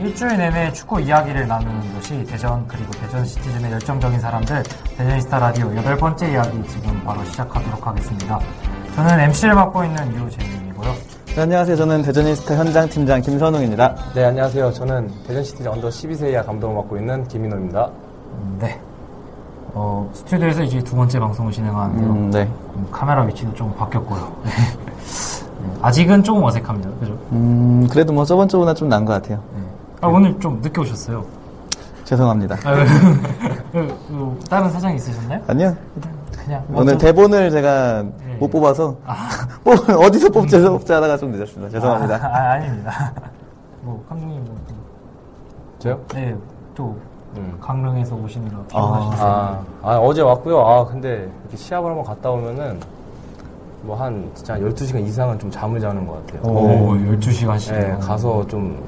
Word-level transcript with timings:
일주일 0.00 0.36
내내 0.36 0.72
축구 0.72 1.00
이야기를 1.00 1.46
나누는 1.48 1.94
곳이 1.94 2.24
대전 2.24 2.66
그리고 2.66 2.90
대전 2.92 3.24
시티즌의 3.24 3.72
열정적인 3.72 4.20
사람들 4.20 4.62
대저니스타 4.96 5.38
라디오 5.38 5.74
여덟 5.76 5.96
번째 5.96 6.30
이야기 6.30 6.62
지금 6.68 7.02
바로 7.04 7.24
시작하도록 7.24 7.86
하겠습니다. 7.86 8.38
저는 8.94 9.20
MC를 9.20 9.54
맡고 9.54 9.84
있는 9.84 10.14
유재민이고요. 10.14 10.92
네, 11.34 11.42
안녕하세요. 11.42 11.76
저는 11.76 12.02
대저니스타 12.02 12.54
현장 12.56 12.88
팀장 12.88 13.20
김선웅입니다. 13.20 13.94
네, 14.14 14.24
안녕하세요. 14.24 14.72
저는 14.72 15.10
대전시티 15.26 15.66
under 15.66 15.88
12세 15.88 16.32
이하 16.32 16.42
감독을 16.42 16.74
맡고 16.74 16.96
있는 16.96 17.26
김인호입니다. 17.28 17.86
음, 17.86 18.58
네. 18.60 18.80
어, 19.74 20.10
스튜디오에서 20.12 20.62
이제 20.64 20.82
두 20.82 20.96
번째 20.96 21.20
방송을 21.20 21.52
진행하는데요. 21.52 22.10
음, 22.10 22.30
네. 22.30 22.42
음, 22.76 22.86
카메라 22.90 23.22
위치도 23.22 23.54
좀 23.54 23.74
바뀌었고요. 23.76 24.36
네. 24.44 24.50
아직은 25.82 26.24
조금 26.24 26.42
어색합니다. 26.42 26.90
그죠? 26.98 27.12
음, 27.32 27.86
그래도 27.90 28.12
뭐 28.12 28.24
저번 28.24 28.48
주보다 28.48 28.74
좀 28.74 28.88
나은 28.88 29.04
것 29.04 29.12
같아요. 29.12 29.40
네. 30.00 30.06
아, 30.06 30.08
오늘 30.08 30.38
좀 30.40 30.60
늦게 30.62 30.80
오셨어요. 30.80 31.24
죄송합니다. 32.04 32.56
아, 32.64 32.74
그, 33.72 33.88
그, 34.08 34.38
다른 34.48 34.70
사정이 34.70 34.96
있으셨나요? 34.96 35.40
아니요. 35.46 35.76
그냥 36.44 36.64
뭐 36.68 36.80
오늘 36.82 36.92
좀- 36.94 36.98
대본을 37.00 37.50
제가 37.50 37.98
예, 38.28 38.34
못 38.36 38.46
예. 38.46 38.50
뽑아서 38.50 38.96
아. 39.04 39.28
뽑- 39.64 39.90
어디서 39.90 40.30
뽑지 40.30 40.58
뽑지 40.62 40.92
하다가 40.92 41.16
좀 41.18 41.32
늦었습니다. 41.32 41.68
죄송합니다. 41.70 42.14
아, 42.16 42.28
아, 42.36 42.52
아닙니다. 42.52 43.12
뭐 43.82 44.02
감독님 44.08 44.44
뭐, 44.44 44.56
또, 44.68 44.74
저요? 45.78 46.00
네, 46.14 46.34
또 46.74 46.96
음. 47.36 47.58
강릉에서 47.60 48.14
오시느라 48.16 48.56
아. 48.56 48.64
피곤하시죠. 48.68 49.26
아, 49.26 49.62
아, 49.82 49.96
어제 49.98 50.22
왔고요. 50.22 50.60
아, 50.60 50.84
근데 50.86 51.28
이렇게 51.42 51.56
시합을 51.56 51.90
한번 51.90 52.04
갔다 52.06 52.30
오면은 52.30 52.80
뭐 53.82 53.96
한 53.96 54.30
진짜 54.34 54.54
한 54.54 54.62
12시간 54.62 55.00
이상은 55.06 55.38
좀 55.38 55.50
잠을 55.50 55.78
자는 55.78 56.06
것 56.06 56.26
같아요. 56.26 56.50
오, 56.50 56.94
12시간씩. 56.94 57.72
네, 57.72 57.96
가서 58.00 58.46
좀 58.46 58.82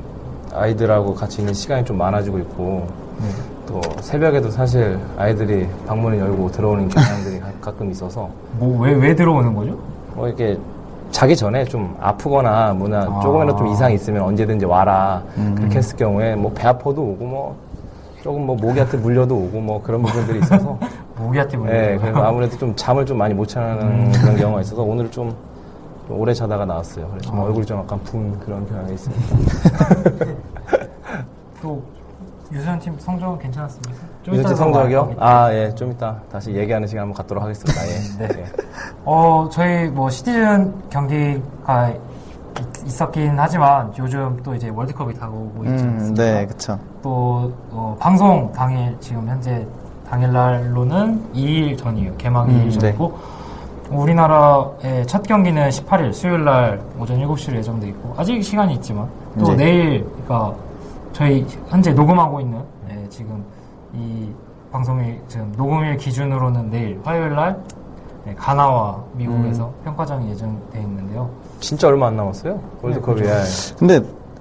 아이들하고 0.55 1.15
같이 1.15 1.41
있는 1.41 1.55
시간이 1.55 1.85
좀 1.85 1.97
많아지고 1.99 2.39
있고 2.41 2.87
네. 3.21 3.29
또 3.67 3.81
새벽에도 4.01 4.51
사실 4.51 4.99
아이들이 5.17 5.69
방문을 5.87 6.19
열고 6.19 6.51
들어오는 6.51 6.89
경향들이 6.89 7.41
가- 7.41 7.49
가끔 7.61 7.91
있어서 7.91 8.29
뭐, 8.59 8.81
왜, 8.83 8.93
왜 8.95 9.15
들어오는 9.15 9.55
거죠? 9.55 9.79
뭐 10.15 10.27
이렇게 10.27 10.59
자기 11.11 11.35
전에 11.37 11.65
좀 11.65 11.97
아프거나 12.01 12.73
뭐나 12.75 12.99
아. 13.01 13.21
조금이라도 13.21 13.57
좀 13.59 13.67
이상이 13.69 13.95
있으면 13.95 14.23
언제든지 14.23 14.65
와라 14.65 15.23
음. 15.37 15.55
그렇게 15.57 15.79
했을 15.79 15.97
경우에 15.97 16.35
뭐 16.35 16.53
배 16.55 16.67
아파도 16.67 17.03
오고 17.03 17.25
뭐 17.25 17.57
조금 18.23 18.47
뭐 18.47 18.55
모기한테 18.57 18.97
물려도 18.99 19.35
오고 19.35 19.61
뭐 19.61 19.83
그런 19.83 20.03
부분들이 20.03 20.41
있어서 20.41 20.79
모기한테 21.19 21.57
물려. 21.57 21.73
네 21.73 21.97
그래서 22.01 22.19
아무래도 22.23 22.57
좀 22.59 22.75
잠을 22.77 23.05
좀 23.07 23.19
많이 23.19 23.35
못 23.35 23.47
자는 23.47 24.13
그런 24.13 24.37
경우가 24.37 24.61
있어서 24.63 24.83
오늘 24.83 25.11
좀, 25.11 25.31
좀 25.31 25.37
오래 26.13 26.35
자다가 26.35 26.65
나왔어요 26.65 27.09
그래서 27.11 27.31
좀 27.31 27.39
아. 27.41 27.43
얼굴이 27.45 27.67
좀 27.67 27.79
약간 27.81 27.99
부은 28.05 28.39
그런 28.41 28.67
경향이 28.69 28.93
있습니다 28.95 29.37
또, 31.63 31.83
유소연 32.53 32.79
팀 32.81 32.99
성적은 32.99 33.39
괜찮았습니까? 33.39 33.95
좀 34.23 34.35
유선치 34.35 34.53
이따 34.53 34.65
성적이요? 34.65 35.15
아 35.19 35.53
예 35.53 35.73
좀 35.75 35.93
이따 35.93 36.17
다시 36.33 36.53
얘기하는 36.53 36.87
시간 36.89 37.03
한번 37.03 37.17
갖도록 37.17 37.43
하겠습니다 37.45 37.81
예. 37.87 38.27
네. 38.35 38.45
어, 39.05 39.49
저희 39.53 39.89
뭐 39.89 40.11
시티즌 40.11 40.75
경기가 40.91 41.91
있- 41.91 42.87
있었긴 42.87 43.35
하지만 43.39 43.93
요즘 43.99 44.41
또 44.43 44.55
이제 44.55 44.69
월드컵이 44.69 45.15
다가오고 45.15 45.65
있지 45.65 45.85
음, 45.85 45.91
않습니까? 45.95 46.23
네, 46.25 46.47
그쵸. 46.47 46.79
또 47.03 47.53
어, 47.71 47.97
방송 48.01 48.51
당일 48.53 48.97
지금 49.01 49.29
현재 49.29 49.65
당일날로는 50.09 51.33
2일 51.35 51.79
전이에요. 51.79 52.17
개막 52.17 52.49
음, 52.49 52.69
2일 52.69 52.81
전이고 52.81 53.17
우리나라의 53.91 55.07
첫 55.07 55.23
경기는 55.23 55.69
18일 55.69 56.13
수요일 56.13 56.45
날 56.45 56.81
오전 56.99 57.19
7시로 57.19 57.57
예정돼 57.57 57.89
있고 57.89 58.15
아직 58.17 58.43
시간이 58.43 58.75
있지만 58.75 59.09
또 59.39 59.49
네. 59.55 59.57
내일 59.57 60.05
그러니까 60.05 60.55
저희 61.13 61.47
현재 61.69 61.93
녹음하고 61.93 62.41
있는 62.41 62.61
예, 62.91 63.09
지금 63.09 63.45
이 63.93 64.29
방송이 64.71 65.17
지금 65.29 65.53
녹음일 65.57 65.97
기준으로는 65.97 66.71
내일 66.71 67.01
화요일 67.05 67.35
날 67.35 67.61
예, 68.29 68.35
가나와 68.35 69.03
미국에서 69.15 69.67
음. 69.67 69.85
평가전이 69.85 70.31
예정돼 70.31 70.81
있는데요. 70.81 71.29
진짜 71.59 71.89
얼마 71.89 72.07
안 72.07 72.17
남았어요 72.17 72.61
월드컵이 72.83 73.23
예. 73.23 73.43
근데 73.79 74.01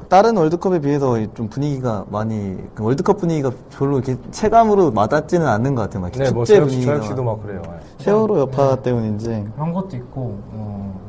다른 0.09 0.35
월드컵에 0.35 0.79
비해서 0.79 1.15
좀 1.35 1.47
분위기가 1.47 2.03
많이 2.09 2.57
그 2.73 2.83
월드컵 2.83 3.19
분위기가 3.19 3.51
별로 3.69 3.99
이렇게 3.99 4.17
체감으로 4.31 4.91
와닿지는 4.95 5.47
않는 5.47 5.75
것 5.75 5.83
같아요. 5.83 6.01
막 6.01 6.11
네, 6.11 6.31
뭐 6.31 6.43
축제 6.43 6.55
저녁, 6.55 6.65
분위기가 6.65 6.93
저녁시도 6.93 7.23
막 7.23 7.43
그래요 7.43 7.61
예. 7.67 8.03
세월호 8.03 8.39
여파 8.39 8.75
네. 8.75 8.81
때문인지 8.81 9.45
그런 9.55 9.71
것도 9.71 9.95
있고 9.97 10.39
어, 10.51 10.99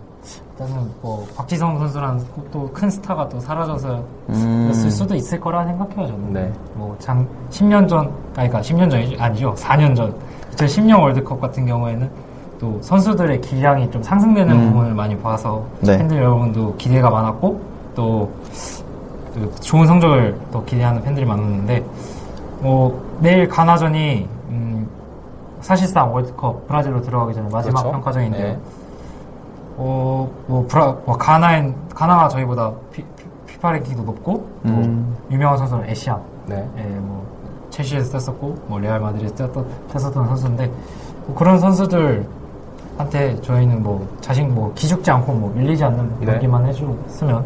일단은 0.51 0.91
뭐 1.01 1.27
박지성 1.35 1.79
선수라는 1.79 2.25
또큰 2.53 2.91
스타가 2.91 3.27
또 3.31 3.41
사라져서 3.41 4.05
음. 4.29 4.67
였을 4.69 4.91
수도 4.91 5.15
있을 5.15 5.41
거라 5.41 5.65
생각해요 5.65 6.07
저는. 6.07 6.33
네. 6.35 6.53
뭐장 6.75 7.27
10년 7.49 7.89
전, 7.89 8.01
아니 8.37 8.51
그러니까 8.51 8.61
10년 8.61 8.91
전이 8.91 9.17
아니죠. 9.19 9.55
4년 9.55 9.97
전 9.97 10.15
2010년 10.57 11.01
월드컵 11.01 11.41
같은 11.41 11.65
경우에는 11.65 12.11
또 12.59 12.79
선수들의 12.83 13.41
기량이 13.41 13.91
좀 13.91 14.03
상승되는 14.03 14.55
음. 14.55 14.73
부분을 14.73 14.95
많이 14.95 15.17
봐서 15.17 15.65
네. 15.81 15.97
팬들 15.97 16.19
여러분도 16.19 16.77
기대가 16.77 17.09
많았고 17.09 17.71
또, 17.95 18.31
또 18.45 18.90
좋은 19.61 19.87
성적을 19.87 20.39
또 20.53 20.65
기대하는 20.65 21.03
팬들이 21.03 21.25
많았는데 21.27 21.85
뭐 22.61 23.19
내일 23.21 23.49
가나전이 23.49 24.29
음, 24.49 24.89
사실상 25.61 26.13
월드컵 26.13 26.67
브라질로 26.67 27.01
들어가기 27.03 27.35
전에 27.35 27.49
마지막 27.51 27.81
그렇죠. 27.81 27.93
평가전인데요. 27.93 28.47
네. 28.53 28.59
어, 29.83 30.31
뭐, 30.47 30.67
브라, 30.67 30.95
뭐, 31.07 31.17
가나엔, 31.17 31.75
가나가 31.95 32.29
저희보다 32.29 32.71
피, 32.93 33.03
피, 33.47 33.59
피파 33.59 33.73
랭킹도 33.73 34.03
높고, 34.03 34.47
또, 34.63 34.69
음. 34.69 35.17
유명한 35.31 35.57
선수는 35.57 35.89
에시앙, 35.89 36.21
네. 36.45 36.69
예, 36.77 36.83
뭐, 36.83 37.27
첼시에서 37.71 38.19
뛰었고, 38.19 38.57
뭐, 38.67 38.79
레알 38.79 39.01
마드리드에서 39.01 39.51
뛰, 39.53 39.65
뛰었던 39.91 40.29
선수인데, 40.29 40.71
뭐 41.27 41.35
그런 41.35 41.59
선수들 41.59 42.27
한테 42.99 43.41
저희는 43.41 43.83
뭐, 43.83 44.07
자신, 44.21 44.55
뭐, 44.55 44.71
기죽지 44.75 45.11
않고, 45.11 45.33
뭐, 45.33 45.51
밀리지 45.55 45.83
않는 45.83 46.21
네. 46.21 46.27
경기만 46.27 46.67
해줬으면, 46.67 47.43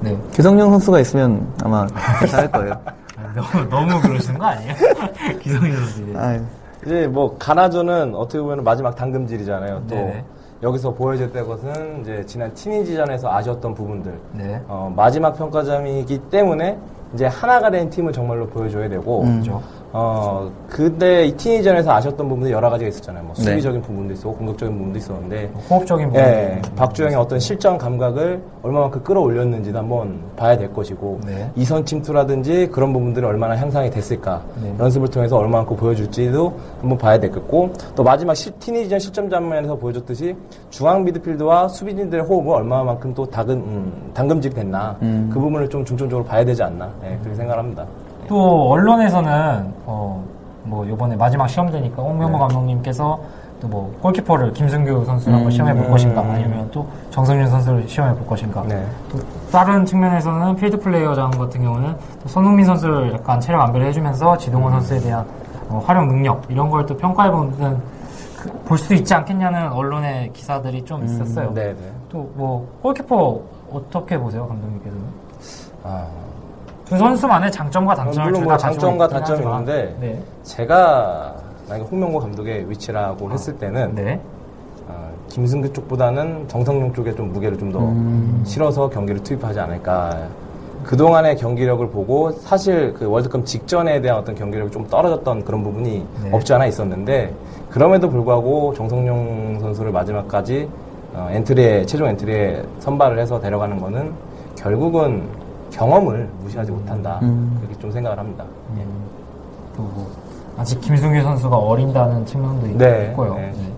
네. 0.00 0.16
기성용 0.32 0.70
선수가 0.72 1.00
있으면 1.00 1.46
아마 1.62 1.86
잘할 2.28 2.50
거예요. 2.50 2.80
아, 3.16 3.32
너무, 3.34 3.68
너무 3.68 4.00
그러시는 4.00 4.38
거 4.38 4.46
아니에요? 4.46 4.74
기성이 5.40 5.72
선수들이. 5.72 6.16
아유. 6.16 6.40
이제 6.84 7.06
뭐 7.06 7.36
가나전은 7.38 8.14
어떻게 8.14 8.40
보면 8.40 8.62
마지막 8.62 8.94
당금질이잖아요. 8.94 9.82
또 9.88 9.94
네네. 9.94 10.24
여기서 10.62 10.94
보여줬던 10.94 11.46
것은 11.46 12.00
이제 12.02 12.24
지난 12.26 12.52
티니지전에서 12.54 13.30
아쉬웠던 13.30 13.74
부분들. 13.74 14.18
네. 14.32 14.60
어, 14.68 14.92
마지막 14.94 15.36
평가점이기 15.36 16.18
때문에 16.30 16.78
이제 17.14 17.26
하나가 17.26 17.70
된 17.70 17.90
팀을 17.90 18.12
정말로 18.12 18.46
보여줘야 18.46 18.88
되고 18.88 19.22
음. 19.22 19.38
그죠. 19.38 19.62
어, 19.92 20.50
그때 20.68 21.26
이 21.26 21.32
티니전에서 21.36 21.90
아셨던 21.92 22.28
부분들이 22.28 22.52
여러 22.52 22.68
가지가 22.68 22.88
있었잖아요. 22.88 23.24
뭐 23.24 23.34
네. 23.34 23.42
수비적인 23.42 23.82
부분도 23.82 24.14
있었고 24.14 24.36
공격적인 24.36 24.76
부분도 24.76 24.98
있었는데 24.98 25.52
호흡적인 25.70 26.08
부분. 26.08 26.20
예, 26.22 26.60
박주영의 26.74 27.16
어떤 27.16 27.38
실전 27.38 27.78
감각을 27.78 28.42
얼마만큼 28.62 29.02
끌어올렸는지도 29.02 29.78
한번 29.78 30.18
봐야 30.36 30.56
될 30.56 30.72
것이고 30.72 31.20
네. 31.24 31.50
이선 31.56 31.84
침투라든지 31.84 32.68
그런 32.68 32.92
부분들이 32.92 33.24
얼마나 33.24 33.56
향상이 33.56 33.90
됐을까 33.90 34.42
네. 34.62 34.74
연습을 34.78 35.08
통해서 35.08 35.36
얼마만큼 35.36 35.76
보여줄지도 35.76 36.58
한번 36.80 36.98
봐야 36.98 37.18
되겠고 37.18 37.72
또 37.94 38.02
마지막 38.02 38.34
시, 38.34 38.50
티니전 38.50 38.98
실점 38.98 39.30
장면에서 39.30 39.76
보여줬듯이 39.76 40.36
중앙 40.70 41.04
미드필드와 41.04 41.68
수비진들의 41.68 42.24
호흡은 42.24 42.52
얼마만큼 42.52 43.14
또 43.14 43.24
당금, 43.24 43.56
음, 43.56 44.10
당금질이 44.12 44.54
됐나 44.54 44.96
음. 45.02 45.30
그 45.32 45.38
부분을 45.38 45.68
좀 45.68 45.84
중점적으로 45.84 46.24
봐야 46.26 46.44
되지 46.44 46.62
않나 46.62 46.92
예, 47.04 47.16
그렇게 47.22 47.36
생각합니다. 47.36 47.86
또 48.28 48.70
언론에서는 48.70 49.74
어, 49.86 50.22
뭐 50.64 50.84
이번에 50.84 51.16
마지막 51.16 51.46
시험 51.48 51.70
되니까 51.70 52.02
홍명보 52.02 52.38
네. 52.38 52.38
감독님께서 52.38 53.18
또 53.60 53.68
뭐 53.68 53.90
골키퍼를 54.02 54.52
김승규 54.52 55.04
선수를 55.06 55.34
한번 55.34 55.48
음, 55.48 55.50
시험해 55.50 55.74
볼 55.74 55.84
음. 55.86 55.90
것인가 55.90 56.20
아니면 56.20 56.68
또 56.70 56.86
정성윤 57.10 57.48
선수를 57.48 57.88
시험해 57.88 58.14
볼 58.14 58.26
것인가 58.26 58.62
네. 58.68 58.86
또 59.10 59.18
다른 59.50 59.84
측면에서는 59.84 60.56
필드 60.56 60.78
플레이어장 60.80 61.30
같은 61.30 61.62
경우는 61.62 61.96
또 62.22 62.28
손흥민 62.28 62.66
선수를 62.66 63.14
약간 63.14 63.40
체력 63.40 63.62
안배를 63.62 63.86
해주면서 63.88 64.36
지동원 64.36 64.72
선수에 64.72 64.98
대한 65.00 65.24
어, 65.68 65.82
활용 65.84 66.06
능력 66.08 66.42
이런 66.48 66.68
걸 66.70 66.84
또 66.86 66.96
평가해 66.96 67.30
보는 67.30 67.80
그, 68.36 68.52
볼수 68.66 68.94
있지 68.94 69.14
않겠냐는 69.14 69.72
언론의 69.72 70.32
기사들이 70.34 70.84
좀 70.84 71.02
있었어요. 71.04 71.52
네, 71.54 71.72
네. 71.72 71.92
또뭐 72.10 72.68
골키퍼 72.82 73.40
어떻게 73.72 74.18
보세요 74.18 74.46
감독님께서는? 74.46 75.04
아, 75.82 76.06
두 76.86 76.96
선수만의 76.96 77.50
장점과 77.50 77.94
단점을 77.96 78.30
물론 78.30 78.42
둘뭐 78.42 78.56
장점과 78.56 79.08
단점이 79.08 79.42
있는데 79.42 79.96
네. 80.00 80.22
제가 80.44 81.34
만약에 81.68 81.88
홍명보 81.88 82.20
감독의 82.20 82.70
위치라고 82.70 83.30
했을 83.32 83.58
때는 83.58 83.94
네. 83.96 84.20
어, 84.86 85.10
김승규 85.28 85.72
쪽보다는 85.72 86.46
정성용 86.46 86.94
쪽에 86.94 87.12
좀 87.16 87.32
무게를 87.32 87.58
좀더 87.58 87.80
음. 87.80 88.42
실어서 88.46 88.88
경기를 88.88 89.20
투입하지 89.22 89.58
않을까. 89.58 90.28
그동안의 90.84 91.36
경기력을 91.36 91.90
보고 91.90 92.30
사실 92.30 92.94
그 92.94 93.10
월드컵 93.10 93.44
직전에 93.44 94.00
대한 94.00 94.20
어떤 94.20 94.36
경기력이 94.36 94.70
좀 94.70 94.86
떨어졌던 94.86 95.44
그런 95.44 95.64
부분이 95.64 96.06
네. 96.22 96.30
없지 96.30 96.54
않아 96.54 96.66
있었는데 96.66 97.34
그럼에도 97.68 98.08
불구하고 98.08 98.74
정성룡 98.74 99.58
선수를 99.60 99.90
마지막까지 99.90 100.68
어, 101.14 101.28
엔트리에 101.32 101.86
최종 101.86 102.06
엔트리에 102.06 102.62
선발을 102.78 103.18
해서 103.18 103.40
데려가는 103.40 103.80
거는 103.80 104.12
결국은 104.56 105.24
경험을 105.70 106.28
무시하지 106.42 106.70
못한다 106.72 107.18
음. 107.22 107.56
그렇게 107.60 107.78
좀 107.80 107.90
생각을 107.90 108.18
합니다. 108.18 108.44
네. 108.74 108.84
또 109.76 109.82
뭐, 109.82 110.10
아직 110.58 110.80
김승규 110.80 111.22
선수가 111.22 111.56
어리다는 111.56 112.24
측면도 112.26 112.66
있- 112.68 112.76
네, 112.76 113.08
있고요. 113.10 113.34
네. 113.34 113.52
네. 113.56 113.72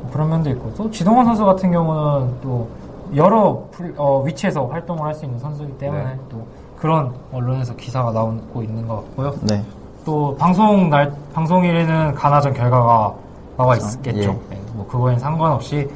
뭐 0.00 0.10
그런 0.12 0.28
면도 0.28 0.50
있고 0.50 0.72
또 0.76 0.90
지동원 0.90 1.24
선수 1.26 1.44
같은 1.44 1.70
경우는 1.70 2.30
또 2.42 2.68
여러 3.14 3.62
풀- 3.70 3.94
어, 3.96 4.22
위치에서 4.22 4.66
활동을 4.66 5.04
할 5.04 5.14
수 5.14 5.24
있는 5.24 5.38
선수이기 5.38 5.78
때문에 5.78 6.02
네. 6.04 6.18
또 6.28 6.44
그런 6.78 7.12
언론에서 7.32 7.74
기사가 7.76 8.10
나오고 8.12 8.62
있는 8.62 8.86
것 8.88 8.96
같고요. 8.96 9.34
네. 9.42 9.62
또 10.04 10.36
방송 10.38 10.90
날 10.90 11.12
방송일에는 11.32 12.14
가나전 12.14 12.52
결과가 12.52 13.14
나와 13.56 13.76
있겠죠. 13.76 14.38
예. 14.50 14.54
네, 14.54 14.60
뭐 14.74 14.86
그거엔 14.86 15.18
상관없이 15.18 15.88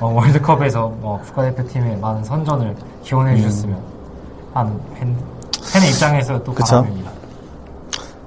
어, 0.00 0.06
월드컵에서 0.12 0.88
뭐 1.00 1.20
국가대표팀의 1.22 1.98
많은 1.98 2.24
선전을 2.24 2.74
기원해 3.02 3.36
주셨으면 3.36 3.78
하는 4.54 4.80
팬, 4.94 5.14
팬의 5.72 5.90
입장에서 5.90 6.42
또 6.42 6.52
음. 6.52 6.54
바람입니다. 6.54 7.10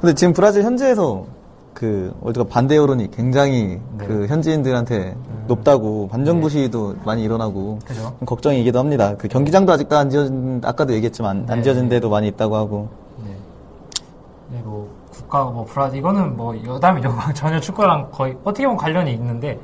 근데 0.01 0.13
지금 0.13 0.33
브라질 0.33 0.63
현지에서 0.63 1.25
그 1.73 2.13
월드컵 2.21 2.49
반대 2.49 2.75
여론이 2.75 3.11
굉장히 3.11 3.79
네. 3.97 4.05
그 4.05 4.25
현지인들한테 4.27 5.15
높다고 5.47 6.07
반정부 6.09 6.49
시위도 6.49 6.95
많이 7.05 7.23
일어나고 7.23 7.79
그죠? 7.85 8.01
좀 8.19 8.25
걱정이기도 8.25 8.77
합니다. 8.79 9.15
그 9.17 9.27
경기장도 9.27 9.71
아직도 9.71 9.95
안 9.95 10.09
지어진 10.09 10.61
아까도 10.63 10.93
얘기했지만 10.93 11.45
네. 11.45 11.53
안 11.53 11.63
지어진 11.63 11.87
데도 11.87 12.09
많이 12.09 12.27
있다고 12.27 12.55
하고 12.55 12.89
네. 13.23 13.31
네, 14.51 14.61
뭐 14.63 14.87
국가 15.11 15.45
뭐 15.45 15.65
브라질 15.69 15.99
이거는 15.99 16.35
뭐 16.35 16.55
여담이죠. 16.65 17.13
전혀 17.33 17.59
축구랑 17.59 18.09
거의 18.11 18.35
어떻게 18.43 18.65
보면 18.65 18.77
관련이 18.77 19.13
있는데 19.13 19.57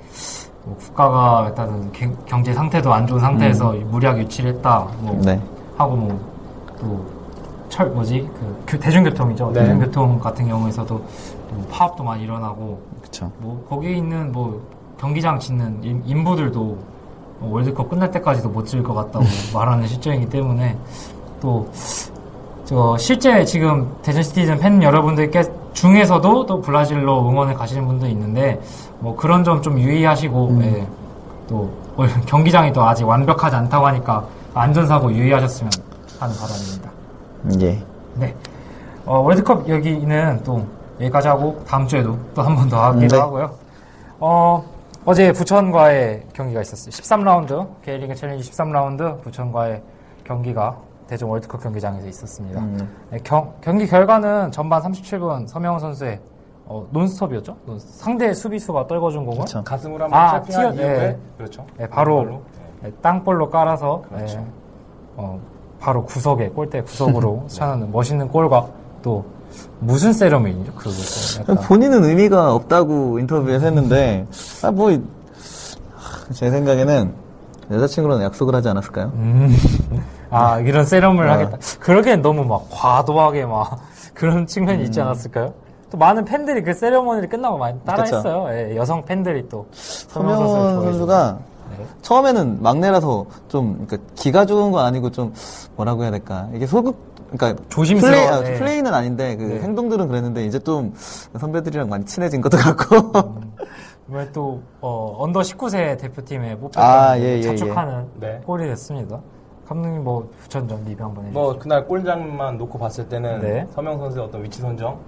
뭐 0.65 0.77
국가가 0.77 1.47
일단은 1.49 1.91
개- 1.91 2.09
경제 2.27 2.53
상태도 2.53 2.93
안 2.93 3.05
좋은 3.07 3.19
상태에서 3.19 3.73
무리하게 3.73 4.21
유치를 4.21 4.53
했다. 4.53 4.87
뭐 4.99 5.13
음. 5.13 5.21
네. 5.21 5.39
하고 5.77 5.95
뭐 5.95 6.32
또 6.83 7.23
철 7.69 7.87
뭐지 7.89 8.29
그 8.39 8.63
교- 8.67 8.77
대중교통이죠. 8.79 9.47
네. 9.51 9.61
대중교통 9.61 10.19
같은 10.19 10.47
경우에서도 10.47 10.85
또 10.95 11.67
파업도 11.71 12.03
많이 12.03 12.23
일어나고 12.23 12.79
그렇죠. 13.01 13.31
뭐 13.39 13.65
거기에 13.67 13.93
있는 13.93 14.31
뭐 14.31 14.61
경기장 14.99 15.39
짓는 15.39 15.83
인- 15.83 16.03
인부들도 16.05 16.59
뭐 17.39 17.51
월드컵 17.51 17.89
끝날 17.89 18.11
때까지도 18.11 18.49
못 18.49 18.65
지을 18.67 18.83
것 18.83 18.93
같다고 18.93 19.25
말하는 19.55 19.87
실정이기 19.87 20.29
때문에 20.29 20.77
또 21.41 21.65
저 22.65 22.95
실제 22.97 23.43
지금 23.43 23.91
대전 24.03 24.23
시티즌 24.23 24.57
팬 24.57 24.81
여러분들께 24.81 25.43
중에서도 25.73 26.45
또 26.45 26.61
브라질로 26.61 27.27
응원을 27.27 27.55
가시는 27.55 27.85
분도 27.85 28.07
있는데 28.07 28.61
뭐 28.99 29.15
그런 29.17 29.43
점 29.43 29.61
좀 29.61 29.77
유의하시고 29.79 30.59
예, 30.61 30.87
또 31.49 31.69
월- 31.97 32.09
경기장이 32.25 32.71
또 32.71 32.83
아직 32.83 33.03
완벽하지 33.03 33.55
않다고 33.55 33.85
하니까 33.87 34.25
안전사고 34.53 35.11
유의하셨으면 35.11 35.71
하는 36.23 36.35
바람입니다. 36.35 36.91
예. 37.65 37.83
네. 38.15 38.35
어, 39.05 39.19
월드컵 39.19 39.67
여기는 39.67 40.41
또 40.43 40.65
여기까지 40.99 41.27
하고 41.27 41.61
다음 41.67 41.87
주에도 41.87 42.17
또 42.33 42.41
한 42.43 42.55
번 42.55 42.69
더 42.69 42.81
하기도 42.85 43.15
네. 43.15 43.21
하고요. 43.21 43.51
어, 44.19 44.63
어제 45.05 45.31
부천과의 45.33 46.27
경기가 46.33 46.61
있었어요. 46.61 46.91
13라운드, 46.91 47.67
K리그 47.83 48.15
챌린지 48.15 48.49
13라운드 48.49 49.21
부천과의 49.21 49.81
경기가 50.23 50.77
대전 51.07 51.27
월드컵 51.29 51.61
경기장에서 51.61 52.07
있었습니다. 52.07 52.61
음. 52.61 52.89
네, 53.09 53.19
경, 53.23 53.51
경기 53.59 53.85
결과는 53.85 54.51
전반 54.51 54.81
37분 54.81 55.47
서명훈 55.47 55.79
선수의 55.81 56.19
어, 56.65 56.87
논스톱이었죠. 56.91 57.57
논- 57.65 57.77
상대 57.79 58.33
수비수가 58.33 58.87
떨궈준 58.87 59.25
공을 59.25 59.39
그렇죠. 59.39 59.61
가슴으로 59.65 60.05
한번 60.05 60.17
아, 60.17 60.41
이후에 60.49 60.71
네. 60.71 61.17
그렇죠. 61.37 61.65
네, 61.77 61.85
바로. 61.89 62.23
네. 62.23 62.39
네, 62.83 62.91
땅볼로 63.01 63.49
깔아서 63.49 64.03
그렇죠. 64.07 64.37
네, 64.39 64.45
어, 65.17 65.39
바로 65.83 66.05
구석에 66.05 66.47
골대 66.49 66.81
구석으로 66.81 67.43
차는 67.51 67.91
멋있는 67.91 68.29
골과 68.29 68.67
또 69.01 69.25
무슨 69.79 70.13
세러머니죠? 70.13 70.71
그거 70.73 71.53
본인은 71.55 72.05
의미가 72.05 72.53
없다고 72.53 73.19
인터뷰에서 73.19 73.65
했는데 73.65 74.25
아 74.63 74.71
뭐 74.71 74.97
제 76.31 76.49
생각에는 76.49 77.13
여자친구랑 77.69 78.23
약속을 78.23 78.55
하지 78.55 78.69
않았을까요? 78.69 79.11
음. 79.15 79.53
아 80.29 80.57
이런 80.59 80.85
세럼을 80.85 81.25
네. 81.25 81.31
하겠다. 81.31 81.57
그러기엔 81.81 82.21
너무 82.21 82.45
막 82.45 82.65
과도하게 82.71 83.45
막 83.45 83.77
그런 84.15 84.47
측면이 84.47 84.85
있지 84.85 85.01
음. 85.01 85.05
않았을까요? 85.05 85.53
또 85.91 85.97
많은 85.97 86.23
팬들이 86.23 86.63
그 86.63 86.73
세레머니를 86.73 87.27
끝나고 87.29 87.57
많이 87.57 87.77
따라했어요. 87.81 88.47
예, 88.51 88.75
여성 88.77 89.03
팬들이 89.03 89.47
또 89.49 89.67
좋아해서. 90.11 90.81
선수가 90.81 91.39
네. 91.77 91.85
처음에는 92.01 92.61
막내라서 92.61 93.25
좀 93.47 93.85
그러니까 93.85 93.97
기가 94.15 94.45
좋은 94.45 94.71
건 94.71 94.85
아니고 94.85 95.11
좀 95.11 95.33
뭐라고 95.75 96.03
해야 96.03 96.11
될까 96.11 96.49
이게 96.53 96.65
소극 96.65 97.13
그러니까 97.35 97.63
조심스러워, 97.69 98.13
플레이, 98.13 98.27
아, 98.27 98.41
네. 98.41 98.59
플레이는 98.59 98.93
아닌데 98.93 99.35
그 99.35 99.43
네. 99.43 99.61
행동들은 99.61 100.07
그랬는데 100.07 100.45
이제 100.45 100.59
좀 100.59 100.93
선배들이랑 101.37 101.89
많이 101.89 102.05
친해진 102.05 102.41
것도 102.41 102.57
같고 102.57 103.41
이번에 104.07 104.31
또 104.31 104.61
어, 104.81 105.15
언더 105.19 105.39
19세 105.41 105.97
대표팀에 105.99 106.57
뽑혔다는 106.57 106.89
아, 106.89 107.19
예, 107.19 107.37
예, 107.37 107.41
자축하는 107.41 108.05
네. 108.19 108.41
골이 108.45 108.67
됐습니다. 108.67 109.19
감독님 109.67 110.03
뭐 110.03 110.29
부천전 110.41 110.83
리뷰 110.85 111.03
한번 111.03 111.25
해주시죠. 111.25 111.39
뭐 111.39 111.57
그날 111.57 111.85
골 111.85 112.00
장면만 112.00 112.57
놓고 112.57 112.77
봤을 112.77 113.07
때는 113.07 113.41
네. 113.41 113.65
서명원 113.73 113.97
선수의 113.97 114.25
어떤 114.25 114.43
위치 114.43 114.61
선정 114.61 114.99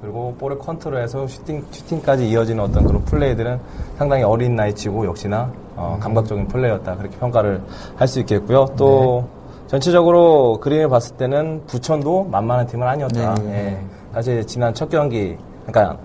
그리고 0.00 0.34
볼을 0.38 0.58
컨트롤해서 0.58 1.26
슈팅 1.26 1.64
슈팅까지 1.70 2.28
이어지는 2.28 2.62
어떤 2.62 2.84
그런 2.84 3.04
플레이들은 3.04 3.60
상당히 3.96 4.22
어린 4.24 4.54
나이치고 4.54 5.06
역시나 5.06 5.50
어, 5.76 5.98
감각적인 6.00 6.48
플레이였다 6.48 6.96
그렇게 6.96 7.16
평가를 7.18 7.62
할 7.96 8.08
수 8.08 8.20
있겠고요. 8.20 8.66
또 8.76 9.26
전체적으로 9.68 10.58
그림을 10.60 10.88
봤을 10.88 11.16
때는 11.16 11.62
부천도 11.66 12.24
만만한 12.24 12.66
팀은 12.66 12.86
아니었다. 12.86 13.34
네. 13.36 13.78
예. 13.80 13.84
사실 14.12 14.46
지난 14.46 14.74
첫 14.74 14.90
경기 14.90 15.36
그러니까 15.66 15.96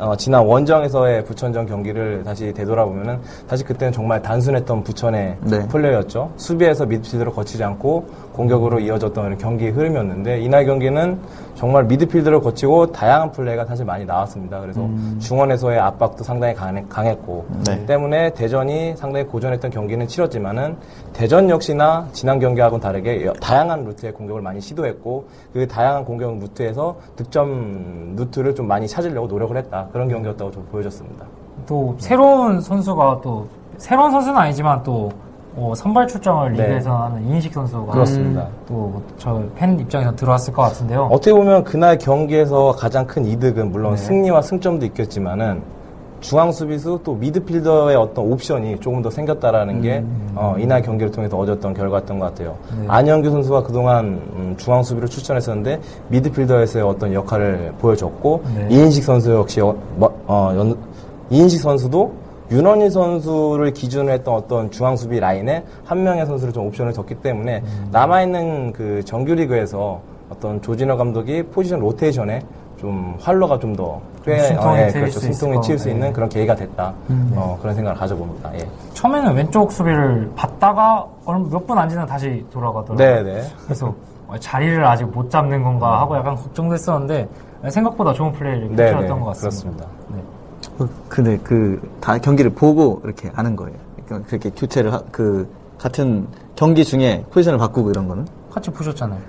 어, 0.00 0.16
지난 0.16 0.46
원정에서의 0.46 1.26
부천전 1.26 1.66
경기를 1.66 2.22
다시 2.24 2.54
되돌아보면은 2.54 3.18
사실 3.46 3.66
그때는 3.66 3.92
정말 3.92 4.22
단순했던 4.22 4.82
부천의 4.82 5.36
네. 5.42 5.68
플레이였죠. 5.68 6.32
수비에서 6.36 6.86
미드필드로 6.86 7.32
거치지 7.32 7.62
않고 7.62 8.06
공격으로 8.32 8.80
이어졌던 8.80 9.26
이런 9.26 9.36
경기 9.38 9.68
흐름이었는데 9.68 10.40
이날 10.40 10.64
경기는 10.64 11.18
정말 11.54 11.84
미드필드를 11.84 12.40
거치고 12.40 12.92
다양한 12.92 13.32
플레이가 13.32 13.66
사실 13.66 13.84
많이 13.84 14.06
나왔습니다. 14.06 14.60
그래서 14.60 14.88
중원에서의 15.18 15.78
압박도 15.78 16.24
상당히 16.24 16.54
강했, 16.54 16.88
강했 16.88 17.20
고 17.26 17.44
네. 17.66 17.84
때문에 17.84 18.30
대전이 18.32 18.94
상당히 18.96 19.26
고전했던 19.26 19.70
경기는 19.70 20.08
치렀지만은 20.08 20.76
대전 21.12 21.50
역시나 21.50 22.08
지난 22.12 22.38
경기하고는 22.38 22.80
다르게 22.80 23.26
여- 23.26 23.34
다양한 23.34 23.84
루트의 23.84 24.12
공격을 24.14 24.40
많이 24.40 24.62
시도했고 24.62 25.26
그 25.52 25.68
다양한 25.68 26.06
공격 26.06 26.38
루트에서 26.38 26.96
득점 27.16 28.14
루트를 28.16 28.54
좀 28.54 28.66
많이 28.66 28.88
찾으려고 28.88 29.26
노력을 29.26 29.54
했다 29.54 29.88
그런 29.92 30.08
경기였다고 30.08 30.50
좀 30.50 30.66
보여졌습니다. 30.70 31.24
또 31.66 31.94
새로운 31.98 32.60
선수가 32.60 33.20
또 33.22 33.46
새로운 33.78 34.10
선수는 34.10 34.36
아니지만 34.38 34.82
또 34.82 35.10
어, 35.56 35.72
선발 35.74 36.06
출장을 36.06 36.52
네. 36.52 36.62
리그에서 36.62 36.96
하는 37.04 37.26
이인식 37.26 37.52
선수가 37.52 37.92
그렇습니다. 37.92 38.46
또 38.68 39.02
저 39.18 39.42
팬 39.56 39.78
입장에서 39.80 40.14
들어왔을 40.14 40.52
것 40.52 40.62
같은데요. 40.62 41.08
어떻게 41.10 41.32
보면 41.32 41.64
그날 41.64 41.98
경기에서 41.98 42.72
가장 42.72 43.04
큰 43.06 43.24
이득은 43.26 43.72
물론 43.72 43.92
네. 43.92 43.96
승리와 43.96 44.42
승점도 44.42 44.86
있겠지만은 44.86 45.62
중앙 46.20 46.52
수비수 46.52 47.00
또 47.02 47.14
미드필더의 47.14 47.96
어떤 47.96 48.30
옵션이 48.30 48.78
조금 48.80 49.00
더 49.02 49.10
생겼다라는 49.10 49.80
게 49.80 50.04
어, 50.34 50.54
이날 50.58 50.82
경기를 50.82 51.10
통해서 51.10 51.36
얻었던 51.38 51.72
결과였던 51.74 52.18
것 52.18 52.26
같아요. 52.26 52.56
음. 52.72 52.78
네. 52.82 52.86
안영규 52.88 53.30
선수가 53.30 53.62
그동안 53.62 54.20
음, 54.36 54.54
중앙 54.58 54.82
수비로 54.82 55.06
출전했었는데 55.08 55.80
미드필더에서의 56.08 56.84
어떤 56.84 57.12
역할을 57.14 57.72
보여줬고 57.78 58.42
네. 58.54 58.68
이인식 58.70 59.04
선수 59.04 59.32
역시 59.32 59.60
어, 59.60 59.74
뭐, 59.96 60.12
어, 60.26 60.52
연- 60.56 60.76
이인식 61.30 61.60
선수도 61.60 62.12
윤원희 62.50 62.90
선수를 62.90 63.72
기준으로 63.72 64.12
했던 64.12 64.34
어떤 64.34 64.70
중앙 64.70 64.96
수비 64.96 65.20
라인에 65.20 65.64
한 65.84 66.02
명의 66.02 66.26
선수를 66.26 66.52
좀 66.52 66.66
옵션을 66.66 66.92
줬기 66.92 67.14
때문에 67.16 67.62
음. 67.64 67.88
남아 67.92 68.22
있는 68.22 68.72
그 68.72 69.02
정규리그에서 69.04 70.00
어떤 70.28 70.60
조진호 70.60 70.96
감독이 70.96 71.42
포지션 71.44 71.80
로테이션에 71.80 72.42
좀 72.80 73.14
활로가 73.20 73.58
좀 73.58 73.74
더 73.76 74.00
숨통이 74.24 74.76
트일 74.88 74.92
그렇죠. 74.92 75.10
수 75.20 75.26
있을 75.28 75.34
숨통이 75.34 75.56
것칠수 75.56 75.84
같아요. 75.84 75.94
있는 75.94 76.12
그런 76.12 76.28
계기가 76.28 76.54
됐다. 76.54 76.92
음. 77.10 77.32
어, 77.36 77.58
그런 77.60 77.74
생각을 77.74 77.98
가져봅니다. 77.98 78.54
예. 78.58 78.68
처음에는 78.94 79.34
왼쪽 79.34 79.70
수비를 79.70 80.30
받다가 80.34 81.06
몇 81.26 81.66
분 81.66 81.78
안 81.78 81.88
지나 81.88 82.06
다시 82.06 82.44
돌아가더라고요. 82.50 82.96
네, 82.96 83.22
네. 83.22 83.42
그래서 83.64 83.94
어, 84.26 84.34
자리를 84.38 84.82
아직 84.84 85.04
못 85.04 85.30
잡는 85.30 85.62
건가 85.62 86.00
하고 86.00 86.16
약간 86.16 86.34
걱정됐었는데 86.36 87.28
생각보다 87.68 88.12
좋은 88.14 88.32
플레이를 88.32 88.68
네, 88.70 88.92
펼쳤던 88.92 89.18
네. 89.18 89.24
것 89.24 89.26
같습니다. 89.26 89.84
그렇습니다. 89.84 89.86
네. 90.14 90.22
어, 90.84 90.88
근데 91.08 91.36
그 91.38 91.80
다 92.00 92.16
경기를 92.18 92.50
보고 92.50 93.00
이렇게 93.04 93.30
하는 93.34 93.56
거예요. 93.56 93.76
그러니까 94.06 94.26
그렇게 94.28 94.48
교체를 94.50 94.92
하- 94.94 95.02
그 95.12 95.46
같은 95.78 96.26
경기 96.56 96.84
중에 96.84 97.24
포지션을 97.30 97.58
바꾸고 97.58 97.90
이런 97.90 98.08
거는 98.08 98.26
같이 98.50 98.70
보셨잖아요. 98.70 99.20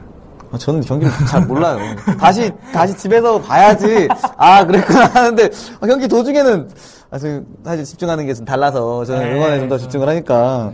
어, 0.52 0.58
저는 0.58 0.82
경기를 0.82 1.12
잘 1.28 1.46
몰라요. 1.46 1.78
다시 2.20 2.52
다시 2.74 2.96
집에서 2.98 3.40
봐야지. 3.42 4.08
아 4.38 4.66
그랬구나 4.66 5.06
하는데 5.06 5.46
어, 5.80 5.86
경기 5.88 6.08
도중에는 6.08 6.70
아, 7.12 7.18
저 7.18 7.42
사실 7.64 7.86
집중하는 7.86 8.26
게 8.26 8.34
좀 8.34 8.46
달라서 8.46 9.06
저는 9.06 9.22
네, 9.24 9.36
응원에 9.36 9.60
좀더 9.60 9.78
저- 9.78 9.84
집중을 9.84 10.08
하니까 10.10 10.72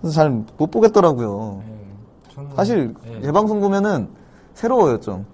그래서 0.00 0.14
잘못 0.14 0.70
보겠더라고요. 0.70 1.62
저는- 2.34 2.56
사실 2.56 2.94
네. 3.04 3.20
예방송 3.28 3.60
보면은 3.60 4.08
새로워요 4.54 4.98
좀. 5.00 5.24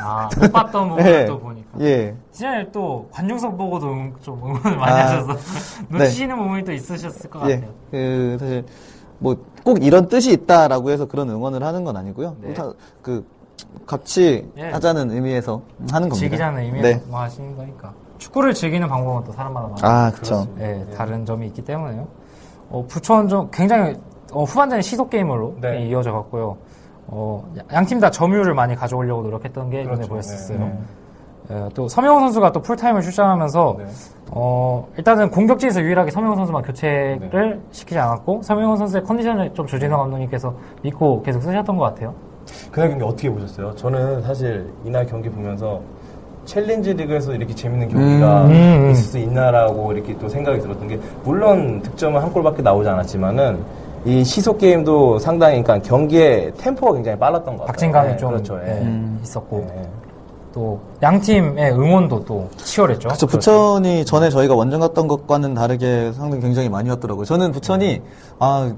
아, 0.00 0.28
못 0.40 0.52
봤던 0.52 0.88
부분을 0.90 1.10
예. 1.22 1.24
또 1.26 1.40
보니까. 1.40 1.68
예. 1.80 2.14
지난해 2.30 2.64
또 2.72 3.08
관중석 3.10 3.56
보고도 3.58 3.86
응- 3.88 4.12
좀 4.22 4.40
응원을 4.44 4.76
많이 4.78 4.92
아, 4.92 5.04
하셔서 5.06 5.32
네. 5.88 5.98
놓치시는 5.98 6.36
부분이 6.36 6.64
또 6.64 6.72
있으셨을 6.72 7.28
것 7.30 7.48
예. 7.50 7.56
같아요. 7.56 7.70
그 7.90 8.36
사실 8.38 8.64
뭐 9.18 9.36
꼭 9.66 9.82
이런 9.82 10.06
뜻이 10.06 10.30
있다라고 10.32 10.90
해서 10.92 11.06
그런 11.06 11.28
응원을 11.28 11.64
하는 11.64 11.82
건 11.82 11.96
아니고요. 11.96 12.36
네. 12.40 12.54
다, 12.54 12.72
그 13.02 13.26
같이 13.84 14.48
예. 14.56 14.70
하자는 14.70 15.10
의미에서 15.10 15.60
하는 15.90 16.08
겁니다. 16.08 16.14
즐기자는 16.20 16.62
의미에서 16.62 16.88
네. 16.88 17.02
뭐 17.08 17.18
하시는 17.18 17.56
거니까. 17.56 17.92
축구를 18.18 18.54
즐기는 18.54 18.86
방법은 18.86 19.24
또 19.24 19.32
사람마다 19.32 19.74
아, 19.82 20.12
그쵸. 20.12 20.46
예, 20.60 20.86
다른 20.96 21.26
점이 21.26 21.48
있기 21.48 21.64
때문에요. 21.64 22.06
어, 22.70 22.84
부천전 22.86 23.50
굉장히 23.50 23.96
어, 24.30 24.44
후반전에 24.44 24.82
시속 24.82 25.10
게임으로 25.10 25.56
네. 25.60 25.84
이어져 25.88 26.12
갔고요. 26.12 26.58
어, 27.08 27.52
양팀 27.72 27.98
다 27.98 28.12
점유율을 28.12 28.54
많이 28.54 28.76
가져오려고 28.76 29.22
노력했던 29.22 29.70
게 29.70 29.78
눈에 29.78 29.94
그렇죠. 29.96 30.08
보였었어요. 30.08 30.58
네, 30.60 30.78
예, 31.50 31.68
또 31.74 31.88
서명호 31.88 32.20
선수가 32.20 32.52
또 32.52 32.60
풀타임을 32.60 33.02
출장하면서 33.02 33.76
네. 33.78 33.84
어, 34.30 34.88
일단은 34.96 35.30
공격지에서 35.30 35.80
유일하게 35.80 36.10
서명호 36.10 36.34
선수만 36.36 36.62
교체를 36.62 37.60
시키지 37.70 37.98
않았고 37.98 38.42
서명호 38.42 38.76
선수의 38.76 39.04
컨디션을 39.04 39.54
좀 39.54 39.66
조진호 39.66 39.96
감독님께서 39.96 40.52
믿고 40.82 41.22
계속 41.22 41.40
쓰셨던 41.42 41.76
것 41.76 41.84
같아요. 41.84 42.14
그날 42.70 42.90
경기 42.90 43.04
어떻게 43.04 43.30
보셨어요? 43.30 43.74
저는 43.76 44.22
사실 44.22 44.72
이날 44.84 45.06
경기 45.06 45.28
보면서 45.28 45.80
챌린지 46.44 46.94
리그에서 46.94 47.34
이렇게 47.34 47.54
재밌는 47.54 47.88
경기가 47.88 48.44
음, 48.44 48.50
음. 48.50 48.90
있을 48.90 49.02
수 49.04 49.18
있나라고 49.18 49.92
이렇게 49.92 50.16
또 50.18 50.28
생각이 50.28 50.60
들었던 50.60 50.88
게 50.88 50.98
물론 51.24 51.82
득점은 51.82 52.22
한 52.22 52.32
골밖에 52.32 52.62
나오지 52.62 52.88
않았지만은 52.88 53.58
이 54.04 54.22
시속 54.22 54.58
게임도 54.58 55.18
상당히 55.18 55.60
그러니까 55.60 55.86
경기의 55.88 56.52
템포가 56.58 56.92
굉장히 56.94 57.18
빨랐던 57.18 57.56
것 57.56 57.60
같아요. 57.62 57.66
박진감이 57.66 58.08
네, 58.10 58.16
좀 58.16 58.30
그렇죠. 58.30 58.60
예. 58.64 58.80
예, 58.80 59.22
있었고 59.22 59.66
예. 59.76 60.05
또 60.56 60.80
양 61.02 61.20
팀의 61.20 61.72
응원도 61.72 62.24
또 62.24 62.48
치열했죠. 62.56 63.08
그렇죠. 63.08 63.26
부천이 63.26 64.06
전에 64.06 64.30
저희가 64.30 64.54
원정 64.54 64.80
갔던 64.80 65.06
것과는 65.08 65.52
다르게 65.52 66.10
상당히 66.14 66.42
굉장히 66.42 66.70
많이 66.70 66.88
왔더라고요. 66.88 67.26
저는 67.26 67.52
부천이 67.52 68.00
아 68.38 68.72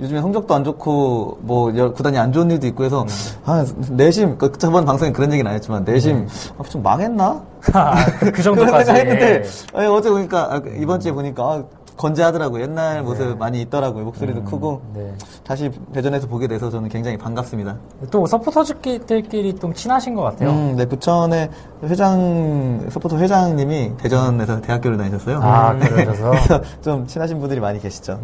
요즘에 0.00 0.20
성적도 0.22 0.54
안 0.54 0.64
좋고 0.64 1.38
뭐 1.42 1.70
구단이 1.92 2.16
안 2.16 2.32
좋은 2.32 2.50
일도 2.50 2.66
있고 2.68 2.84
해서 2.84 3.04
아 3.44 3.66
내심 3.90 4.38
그 4.38 4.50
저번 4.52 4.86
방송에 4.86 5.12
그런 5.12 5.30
얘기는 5.32 5.48
안 5.48 5.54
했지만 5.56 5.84
내심 5.84 6.26
아, 6.56 6.62
좀 6.62 6.82
망했나? 6.82 7.42
그 8.20 8.30
그런 8.30 8.56
정도까지 8.56 8.84
생각했는데 8.86 9.34
예. 9.34 9.78
아니, 9.78 9.88
어제 9.88 10.08
보니까 10.08 10.54
아, 10.54 10.62
이번 10.80 11.00
주에 11.00 11.12
보니까 11.12 11.42
아, 11.44 11.62
건재하더라고요. 11.98 12.62
옛날 12.62 13.02
모습 13.02 13.36
많이 13.36 13.60
있더라고요. 13.62 14.04
목소리도 14.04 14.44
크고 14.44 14.80
네. 14.94 15.12
다시 15.44 15.70
배전해서 15.92 16.26
보게 16.28 16.46
돼서 16.46 16.70
저는 16.70 16.88
굉장히 16.88 17.18
반갑습니다. 17.18 17.76
또 18.10 18.24
서포터들끼리 18.24 19.56
좀 19.56 19.74
친하신 19.74 20.14
것 20.14 20.22
같아요. 20.22 20.50
음, 20.50 20.76
네 20.76 20.86
부천의 20.86 21.50
회장 21.82 22.86
서포터 22.88 23.18
회장님이 23.18 23.96
대전에서 23.98 24.60
대학교를 24.60 24.96
다니셨어요. 24.96 25.40
아, 25.42 25.76
그러셔서. 25.76 26.30
그래서 26.46 26.62
좀 26.80 27.06
친하신 27.06 27.40
분들이 27.40 27.60
많이 27.60 27.80
계시죠. 27.80 28.18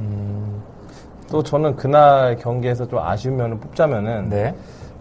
또 1.31 1.43
저는 1.43 1.75
그날 1.75 2.37
경기에서 2.37 2.87
좀 2.87 3.01
아쉬운 3.01 3.37
면을 3.37 3.59
뽑자면은 3.59 4.29
네. 4.31 4.55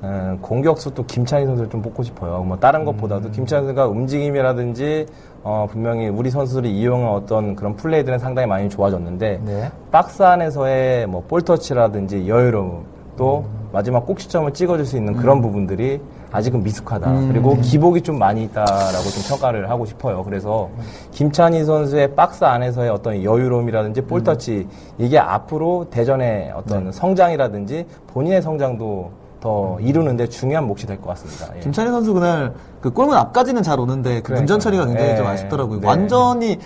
음, 0.04 0.38
공격수 0.42 0.94
또 0.94 1.06
김찬희 1.06 1.46
선수를 1.46 1.70
좀 1.70 1.82
뽑고 1.82 2.04
싶어요. 2.04 2.44
뭐 2.44 2.58
다른 2.58 2.84
것보다도 2.84 3.32
김찬희 3.32 3.64
선수가 3.64 3.88
움직임이라든지 3.88 5.06
어, 5.44 5.68
분명히 5.70 6.10
우리 6.10 6.30
선수들이 6.30 6.78
이용한 6.78 7.10
어떤 7.10 7.56
그런 7.56 7.76
플레이들은 7.76 8.20
상당히 8.20 8.48
많이 8.48 8.70
좋아졌는데 8.70 9.42
네. 9.46 9.72
박스 9.92 10.22
안에서의 10.24 11.08
뭐 11.08 11.24
볼터치라든지 11.28 12.28
여유로움 12.28 12.86
또 13.18 13.46
마지막 13.72 14.06
꼭시점을 14.06 14.54
찍어줄 14.54 14.86
수 14.86 14.98
있는 14.98 15.14
그런 15.14 15.42
부분들이 15.42 16.00
아직은 16.32 16.64
미숙하다. 16.64 17.28
그리고 17.28 17.56
기복이 17.58 18.02
좀 18.02 18.18
많이 18.18 18.44
있다라고 18.44 19.10
좀 19.10 19.24
평가를 19.30 19.70
하고 19.70 19.86
싶어요. 19.86 20.24
그래서 20.24 20.70
김찬희 21.12 21.64
선수의 21.64 22.16
박스 22.16 22.44
안에서의 22.44 22.90
어떤 22.90 23.24
여유로움이라든지 23.24 24.02
볼터치 24.02 24.68
이게 24.98 25.18
앞으로 25.20 25.88
대전의 25.92 26.52
어떤 26.56 26.92
성장이라든지 26.92 27.86
본인의 28.08 28.42
성장도 28.42 29.12
더 29.44 29.78
이루는데 29.82 30.30
중요한 30.30 30.66
몫이 30.66 30.88
될 30.88 31.02
것 31.02 31.08
같습니다. 31.10 31.54
예. 31.58 31.60
김찬희 31.60 31.92
선수 31.92 32.14
그날 32.14 32.54
그 32.80 32.92
골문 32.92 33.18
앞까지는 33.18 33.62
잘 33.62 33.78
오는데 33.78 34.22
그 34.22 34.32
문전 34.32 34.60
처리가 34.62 34.86
굉장히 34.86 35.12
예. 35.12 35.16
좀 35.18 35.28
아쉽더라고요. 35.28 35.82
네. 35.82 35.88
완전히 35.88 36.60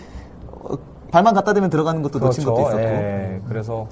어, 0.52 0.76
발만 1.12 1.34
갖다 1.34 1.54
대면 1.54 1.72
들어가는 1.72 2.04
것도 2.04 2.20
놓친 2.20 2.46
것도 2.46 2.62
있었고. 2.62 2.78
예, 2.80 3.42
그래서 3.48 3.88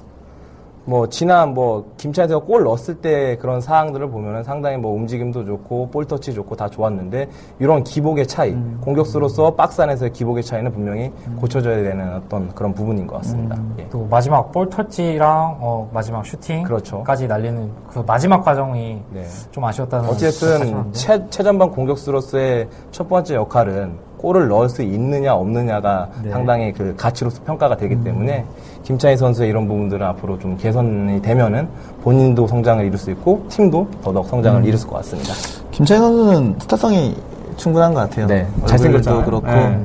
뭐 0.86 1.08
지난 1.08 1.52
뭐 1.52 1.92
선수가 1.96 2.38
골 2.40 2.62
넣었을 2.62 2.94
때 2.96 3.36
그런 3.36 3.60
사항들을 3.60 4.08
보면은 4.08 4.42
상당히 4.44 4.76
뭐 4.76 4.94
움직임도 4.94 5.44
좋고 5.44 5.90
볼 5.90 6.04
터치 6.04 6.32
좋고 6.32 6.54
다 6.56 6.68
좋았는데 6.68 7.28
이런 7.58 7.82
기복의 7.82 8.26
차이, 8.26 8.52
음. 8.52 8.78
공격수로서 8.80 9.54
박스 9.54 9.82
안에서의 9.82 10.12
기복의 10.12 10.44
차이는 10.44 10.72
분명히 10.72 11.12
고쳐져야 11.40 11.82
되는 11.82 12.14
어떤 12.14 12.54
그런 12.54 12.72
부분인 12.72 13.06
것 13.06 13.16
같습니다. 13.16 13.56
음. 13.56 13.74
예. 13.80 13.88
또 13.90 14.06
마지막 14.08 14.52
볼 14.52 14.70
터치랑 14.70 15.58
어, 15.60 15.90
마지막 15.92 16.24
슈팅까지 16.24 16.64
그렇죠. 16.64 17.04
날리는 17.26 17.70
그 17.88 17.98
마지막 18.06 18.42
과정이 18.42 19.02
네. 19.10 19.24
좀 19.50 19.64
아쉬웠다는 19.64 20.08
어쨌든. 20.08 20.92
최, 20.92 21.28
최전방 21.30 21.70
공격수로서의 21.70 22.68
첫 22.92 23.08
번째 23.08 23.34
역할은 23.34 24.05
골을 24.18 24.48
넣을 24.48 24.68
수 24.68 24.82
있느냐 24.82 25.34
없느냐가 25.34 26.08
네. 26.22 26.30
상당히 26.30 26.72
그 26.72 26.94
가치로서 26.96 27.42
평가가 27.44 27.76
되기 27.76 28.02
때문에 28.02 28.44
김찬희 28.82 29.16
선수의 29.16 29.50
이런 29.50 29.66
부분들은 29.68 30.06
앞으로 30.06 30.38
좀 30.38 30.56
개선이 30.56 31.20
되면은 31.22 31.68
본인도 32.02 32.46
성장을 32.46 32.84
이룰 32.84 32.98
수 32.98 33.10
있고 33.10 33.44
팀도 33.48 33.88
더더욱 34.02 34.26
성장을 34.26 34.64
이룰 34.64 34.80
것 34.80 34.96
같습니다. 34.96 35.32
김찬희 35.70 36.00
선수는 36.00 36.56
스타성이 36.60 37.16
충분한 37.56 37.94
것 37.94 38.00
같아요. 38.00 38.26
네, 38.26 38.46
잘생겼잖아요. 38.66 39.24
그렇고 39.24 39.46
네. 39.46 39.78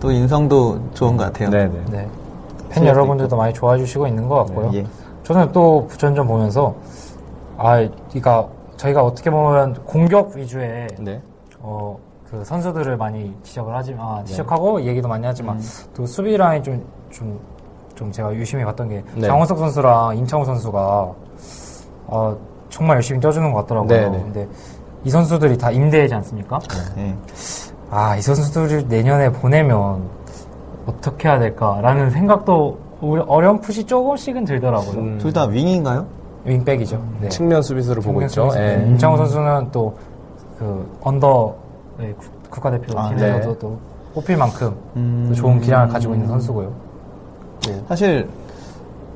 또 0.00 0.10
인성도 0.10 0.80
좋은 0.94 1.16
것 1.16 1.24
같아요. 1.24 1.50
네, 1.50 1.66
네. 1.68 1.80
네. 1.90 2.08
팬 2.70 2.86
여러분들도 2.86 3.36
많이 3.36 3.52
좋아해 3.52 3.78
주시고 3.78 4.06
있는 4.06 4.28
것 4.28 4.46
같고요. 4.46 4.70
예. 4.74 4.84
저는 5.24 5.52
또 5.52 5.86
부천전 5.88 6.26
보면서 6.26 6.74
아, 7.56 7.86
그러니까 8.08 8.48
저희가 8.76 9.02
어떻게 9.02 9.30
보면 9.30 9.74
공격 9.84 10.36
위주의 10.36 10.86
네. 10.98 11.20
어, 11.60 11.98
그 12.30 12.44
선수들을 12.44 12.96
많이 12.96 13.34
지적을 13.42 13.74
하지만 13.74 14.06
아, 14.18 14.24
지적하고 14.24 14.82
얘기도 14.82 15.08
많이 15.08 15.24
하지만 15.26 15.58
또 15.94 16.06
수비 16.06 16.36
라인 16.36 16.62
좀 16.62 16.82
좀 17.10 17.38
좀 17.94 18.12
제가 18.12 18.32
유심히 18.32 18.64
봤던 18.64 18.88
게 18.90 19.02
네. 19.16 19.26
장원석 19.26 19.58
선수랑 19.58 20.16
임창우 20.18 20.44
선수가 20.44 21.12
어, 22.06 22.36
정말 22.70 22.94
열심히 22.98 23.18
떠주는 23.20 23.52
것 23.52 23.62
같더라고요. 23.62 23.88
네, 23.88 24.08
네. 24.08 24.22
근데 24.22 24.48
이 25.02 25.10
선수들이 25.10 25.58
다 25.58 25.72
임대지 25.72 26.14
않습니까? 26.14 26.60
예. 26.96 27.16
아, 27.90 28.16
이 28.16 28.22
선수들을 28.22 28.86
내년에 28.86 29.32
보내면 29.32 30.08
어떻게 30.86 31.28
해야 31.28 31.40
될까라는 31.40 32.10
생각도 32.10 32.78
오- 33.00 33.18
어렴풋이 33.18 33.82
조금씩은 33.84 34.44
들더라고요. 34.44 34.92
음. 35.00 35.18
둘다 35.18 35.46
윙인가요? 35.46 36.06
윙백이죠. 36.44 37.02
네. 37.20 37.28
측면 37.30 37.62
수비수를 37.62 38.00
보고 38.00 38.22
있죠. 38.22 38.48
예. 38.54 38.84
임창호 38.86 39.16
선수는 39.16 39.72
또 39.72 39.92
그 40.56 40.98
언더 41.02 41.54
네, 41.98 42.14
국- 42.18 42.50
국가대표 42.50 42.98
아, 42.98 43.08
팀에서도 43.10 43.52
네. 43.52 43.58
또 43.58 43.78
뽑힐 44.14 44.36
만큼 44.36 44.74
음. 44.96 45.26
또 45.28 45.34
좋은 45.34 45.60
기량을 45.60 45.88
가지고 45.88 46.14
있는 46.14 46.28
선수고요. 46.28 46.72
사실 47.88 48.28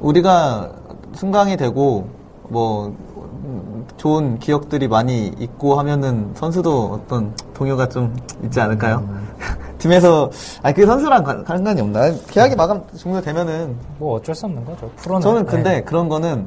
우리가 0.01 0.71
승강이 1.15 1.57
되고 1.57 2.07
뭐 2.49 2.95
음, 3.45 3.87
좋은 3.97 4.39
기억들이 4.39 4.87
많이 4.89 5.29
있고 5.39 5.79
하면은 5.79 6.31
선수도 6.35 7.01
어떤 7.05 7.35
동요가 7.55 7.89
좀 7.89 8.15
있지 8.45 8.61
않을까요? 8.61 8.97
음. 9.09 9.29
팀에서 9.79 10.31
아니 10.63 10.75
그 10.75 10.85
선수랑 10.87 11.25
관- 11.25 11.45
상관이 11.47 11.81
없나? 11.81 12.11
계약이 12.29 12.55
마감 12.57 12.83
종료되면은 12.97 13.75
뭐 13.99 14.17
어쩔 14.17 14.35
수 14.35 14.47
없는 14.47 14.65
거죠. 14.65 14.91
프로는. 14.97 15.21
저는 15.23 15.47
근데 15.47 15.71
네. 15.77 15.81
그런 15.83 16.09
거는 16.09 16.47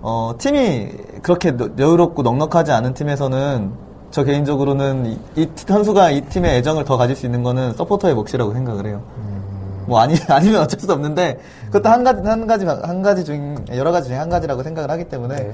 어 0.00 0.32
팀이 0.38 0.88
그렇게 1.22 1.50
너- 1.56 1.68
여유롭고 1.78 2.22
넉넉하지 2.22 2.72
않은 2.72 2.94
팀에서는 2.94 3.70
저 4.10 4.24
개인적으로는 4.24 5.06
이, 5.06 5.18
이 5.36 5.48
선수가 5.54 6.10
이 6.10 6.20
팀의 6.22 6.56
애정을 6.56 6.84
더 6.84 6.96
가질 6.96 7.14
수 7.14 7.26
있는 7.26 7.42
거는 7.42 7.74
서포터의 7.74 8.14
몫이라고 8.14 8.52
생각을 8.52 8.86
해요. 8.86 9.02
뭐 9.86 10.00
아니 10.00 10.14
아니면 10.28 10.62
어쩔 10.62 10.78
수 10.80 10.90
없는데 10.92 11.38
그것도 11.66 11.88
한 11.88 12.04
가지 12.04 12.20
한 12.26 12.46
가지 12.46 12.66
한 12.66 13.02
가지 13.02 13.24
중 13.24 13.56
여러 13.74 13.90
가지 13.92 14.08
중에 14.08 14.16
한 14.18 14.28
가지라고 14.28 14.62
생각을 14.62 14.90
하기 14.90 15.04
때문에 15.04 15.34
네. 15.36 15.52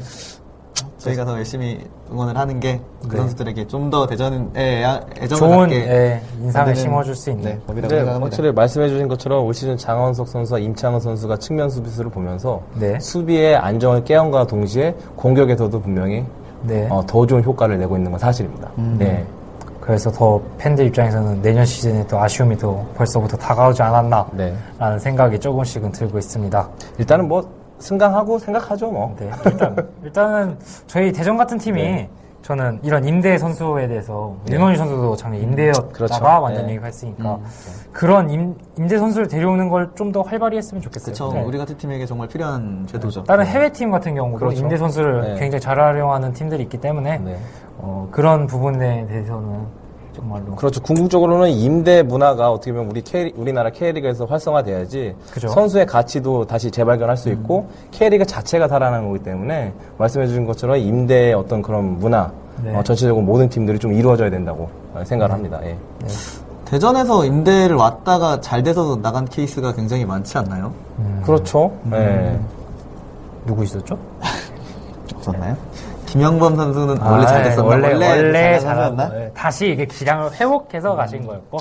저희가 0.98 1.24
더 1.24 1.36
열심히 1.36 1.78
응원을 2.10 2.36
하는 2.36 2.58
게그 2.60 2.82
네. 3.10 3.16
선수들에게 3.18 3.66
좀 3.66 3.90
더 3.90 4.06
대전에 4.06 4.48
애정을 5.18 5.38
좋은 5.38 5.58
갖게 5.58 5.76
예, 5.76 6.22
인상을 6.40 6.74
심어줄 6.74 7.14
수 7.14 7.30
있는. 7.30 7.44
네, 7.44 7.60
법이라고 7.66 7.88
생각합니다. 7.94 8.24
확실히 8.24 8.52
말씀해주신 8.52 9.08
것처럼 9.08 9.44
올 9.44 9.52
시즌 9.54 9.76
장원석 9.76 10.26
선수와 10.26 10.58
임창원 10.60 11.00
선수가 11.00 11.36
측면 11.36 11.68
수비수를 11.68 12.10
보면서 12.10 12.62
네. 12.74 12.98
수비의 12.98 13.56
안정을 13.56 14.04
깨움과 14.04 14.46
동시에 14.46 14.94
공격에서도 15.16 15.78
분명히 15.80 16.24
네. 16.66 16.88
어, 16.90 17.04
더 17.06 17.26
좋은 17.26 17.42
효과를 17.42 17.78
내고 17.78 17.96
있는 17.96 18.10
건 18.10 18.18
사실입니다. 18.18 18.70
음. 18.78 18.96
네. 18.98 19.24
그래서 19.80 20.10
더 20.10 20.40
팬들 20.56 20.86
입장에서는 20.86 21.42
내년 21.42 21.64
시즌에 21.64 22.06
또 22.06 22.18
아쉬움이 22.18 22.56
더 22.56 22.84
벌써부터 22.96 23.36
다가오지 23.36 23.82
않았나. 23.82 24.26
네. 24.32 24.56
라는 24.78 24.98
생각이 24.98 25.38
조금씩은 25.38 25.92
들고 25.92 26.18
있습니다. 26.18 26.68
일단은 26.98 27.28
뭐 27.28 27.46
승강하고 27.78 28.38
생각하죠 28.38 28.90
뭐. 28.90 29.14
네, 29.18 29.30
일단, 29.44 29.76
일단은 30.02 30.58
저희 30.86 31.12
대전 31.12 31.36
같은 31.36 31.58
팀이 31.58 31.82
네. 31.82 32.10
저는 32.44 32.78
이런 32.82 33.06
임대 33.06 33.38
선수에 33.38 33.88
대해서 33.88 34.36
윤원희 34.50 34.76
선수도 34.76 35.16
작년 35.16 35.40
임대였다가 35.42 35.88
그렇죠. 35.88 36.22
완전 36.22 36.66
네. 36.66 36.74
얘기했으니까 36.74 37.38
그런 37.90 38.28
임, 38.28 38.54
임대 38.78 38.98
선수를 38.98 39.28
데려오는 39.28 39.70
걸 39.70 39.94
좀 39.94 40.12
더 40.12 40.20
활발히 40.20 40.58
했으면 40.58 40.82
좋겠어요. 40.82 41.14
그렇죠. 41.14 41.32
네. 41.32 41.42
우리 41.42 41.56
같은 41.56 41.76
팀에게 41.78 42.04
정말 42.04 42.28
필요한 42.28 42.86
제도죠. 42.86 43.24
다른 43.24 43.46
해외 43.46 43.72
팀 43.72 43.90
같은 43.90 44.14
경우도 44.14 44.38
그렇죠. 44.38 44.60
임대 44.60 44.76
선수를 44.76 45.22
네. 45.22 45.38
굉장히 45.40 45.60
잘 45.60 45.80
활용하는 45.80 46.34
팀들이 46.34 46.62
있기 46.64 46.76
때문에 46.78 47.18
네. 47.18 47.38
어, 47.78 48.08
그런 48.10 48.46
부분에 48.46 49.06
대해서는 49.06 49.66
정말로 50.14 50.54
그렇죠. 50.54 50.80
궁극적으로는 50.80 51.50
임대 51.50 52.02
문화가 52.02 52.50
어떻게 52.50 52.72
보면 52.72 52.90
우리 52.90 53.02
K, 53.02 53.32
우리나라 53.36 53.70
K리그에서 53.70 54.24
활성화돼야지 54.26 55.16
그죠. 55.30 55.48
선수의 55.48 55.86
가치도 55.86 56.46
다시 56.46 56.70
재발견할 56.70 57.16
수 57.16 57.30
있고 57.30 57.68
K리그 57.90 58.24
자체가 58.24 58.68
살아나는 58.68 59.08
거기 59.08 59.22
때문에 59.22 59.72
말씀해 59.98 60.26
주신 60.26 60.46
것처럼 60.46 60.76
임대의 60.76 61.34
어떤 61.34 61.62
그런 61.62 61.98
문화 61.98 62.30
네. 62.62 62.74
어, 62.74 62.82
전체적으로 62.82 63.24
모든 63.24 63.48
팀들이 63.48 63.78
좀 63.78 63.92
이루어져야 63.92 64.30
된다고 64.30 64.70
어, 64.94 65.02
생각을 65.04 65.32
합니다. 65.34 65.60
예. 65.64 65.76
대전에서 66.64 67.24
임대를 67.24 67.76
왔다가 67.76 68.40
잘 68.40 68.62
돼서 68.62 68.96
나간 69.02 69.24
케이스가 69.24 69.74
굉장히 69.74 70.04
많지 70.04 70.38
않나요? 70.38 70.72
그렇죠. 71.24 71.72
예. 71.92 72.38
누구 73.46 73.64
있었죠? 73.64 73.98
없었나요? 75.16 75.56
김영범 76.14 76.54
선수는 76.54 77.00
원래 77.00 77.24
아, 77.24 77.26
잘 77.26 77.42
됐었나? 77.42 77.68
원래 77.68 77.92
원래? 77.92 78.60
잘했나? 78.60 79.08
네, 79.08 79.32
다시 79.34 79.70
이게 79.70 79.84
기량을 79.84 80.32
회복해서 80.34 80.94
가신 80.94 81.26
거였고 81.26 81.58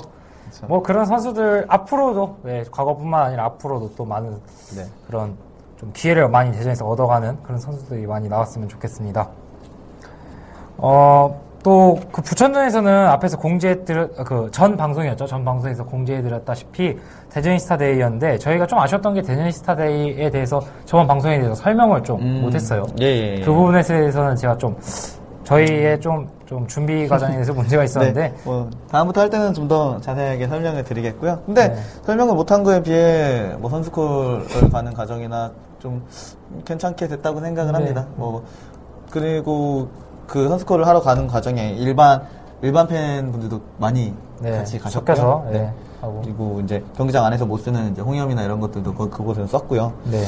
뭐 0.68 0.80
그런 0.80 1.06
선수들 1.06 1.64
앞으로도 1.66 2.38
네, 2.42 2.64
과거뿐만 2.70 3.22
아니라 3.26 3.46
앞으로도 3.46 3.96
또 3.96 4.04
많은 4.04 4.40
네. 4.76 4.86
그런 5.08 5.36
좀 5.76 5.90
기회를 5.92 6.28
많이 6.28 6.52
대전에서 6.52 6.86
얻어가는 6.86 7.42
그런 7.42 7.58
선수들이 7.58 8.06
많이 8.06 8.28
나왔으면 8.28 8.68
좋겠습니다. 8.68 9.28
어, 10.76 11.40
또 11.64 11.96
그 12.12 12.22
부천전에서는 12.22 13.06
앞에서 13.08 13.38
공지해드렸, 13.38 14.14
그전 14.24 14.76
방송이었죠. 14.76 15.26
전 15.26 15.44
방송에서 15.44 15.82
공지해드렸다시피 15.84 16.96
대전이스타 17.30 17.76
데이였는데 17.78 18.38
저희가 18.38 18.66
좀 18.66 18.78
아쉬웠던 18.78 19.14
게 19.14 19.22
대전이스타 19.22 19.74
데이에 19.74 20.30
대해서 20.30 20.60
저번 20.84 21.06
방송에 21.08 21.38
대해서 21.38 21.54
설명을 21.54 22.02
좀 22.04 22.20
음. 22.20 22.42
못했어요. 22.42 22.84
예, 23.00 23.06
예, 23.06 23.36
예. 23.36 23.40
그 23.40 23.52
부분에 23.52 23.82
대해서는 23.82 24.36
제가 24.36 24.56
좀 24.58 24.76
저희의 25.44 26.00
좀, 26.00 26.28
좀 26.46 26.66
준비 26.66 27.08
과정에 27.08 27.32
대해서 27.32 27.52
문제가 27.52 27.82
있었는데 27.84 28.20
네, 28.20 28.34
뭐 28.44 28.68
다음부터 28.90 29.22
할 29.22 29.30
때는 29.30 29.52
좀 29.54 29.64
더 29.68 29.98
자세하게 30.02 30.46
설명을 30.46 30.84
드리겠고요. 30.84 31.40
근데 31.46 31.68
네. 31.68 31.76
설명을 32.04 32.34
못한 32.34 32.62
거에 32.62 32.82
비해 32.82 33.54
뭐 33.58 33.70
선수콜을 33.70 34.68
가는 34.70 34.92
과정이나 34.92 35.50
좀 35.78 36.06
괜찮게 36.66 37.08
됐다고 37.08 37.40
생각을 37.40 37.72
네. 37.72 37.78
합니다. 37.78 38.06
뭐 38.16 38.44
그리고 39.10 39.88
그 40.26 40.48
선수콜을 40.48 40.86
하러 40.86 41.00
가는 41.00 41.26
과정에 41.26 41.70
일반 41.78 42.22
일반 42.62 42.86
팬분들도 42.86 43.60
많이 43.78 44.14
네, 44.40 44.52
같이 44.52 44.78
가셨고요. 44.78 45.14
섞여서 45.16 45.44
네, 45.50 45.72
하고 46.00 46.20
그리고 46.22 46.60
이제 46.64 46.82
경기장 46.96 47.24
안에서 47.24 47.44
못 47.44 47.58
쓰는 47.58 47.92
이제 47.92 48.00
홍염이나 48.00 48.42
이런 48.42 48.58
것들도 48.60 48.94
그, 48.94 49.10
그곳에서 49.10 49.46
썼고요. 49.46 49.92
네. 50.04 50.24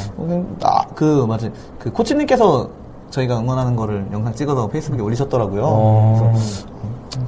아, 0.63 0.87
그, 0.95 1.25
맞아요. 1.27 1.51
그 1.79 1.91
코치님께서 1.93 2.69
저희가 3.11 3.39
응원하는 3.39 3.77
거를 3.77 4.07
영상 4.13 4.35
찍어서 4.35 4.69
페이스북에 4.69 5.01
올리셨더라고요. 5.01 5.63
어. 5.65 6.31
그래서 6.33 6.67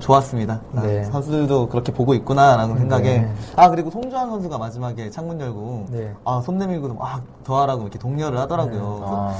좋았습니다. 0.00 0.60
아, 0.76 0.82
네. 0.82 1.04
선수들도 1.04 1.68
그렇게 1.68 1.92
보고 1.92 2.14
있구나라는 2.14 2.76
생각에. 2.76 3.18
네. 3.20 3.32
아, 3.56 3.70
그리고 3.70 3.90
송주환 3.90 4.28
선수가 4.28 4.58
마지막에 4.58 5.08
창문 5.10 5.40
열고, 5.40 5.86
네. 5.90 6.12
아, 6.24 6.42
손 6.44 6.58
내밀고, 6.58 6.96
아, 7.00 7.20
더 7.44 7.60
하라고 7.62 7.82
이렇게 7.82 7.98
독려를 7.98 8.38
하더라고요. 8.38 8.96
그래서 8.98 9.28
아, 9.30 9.34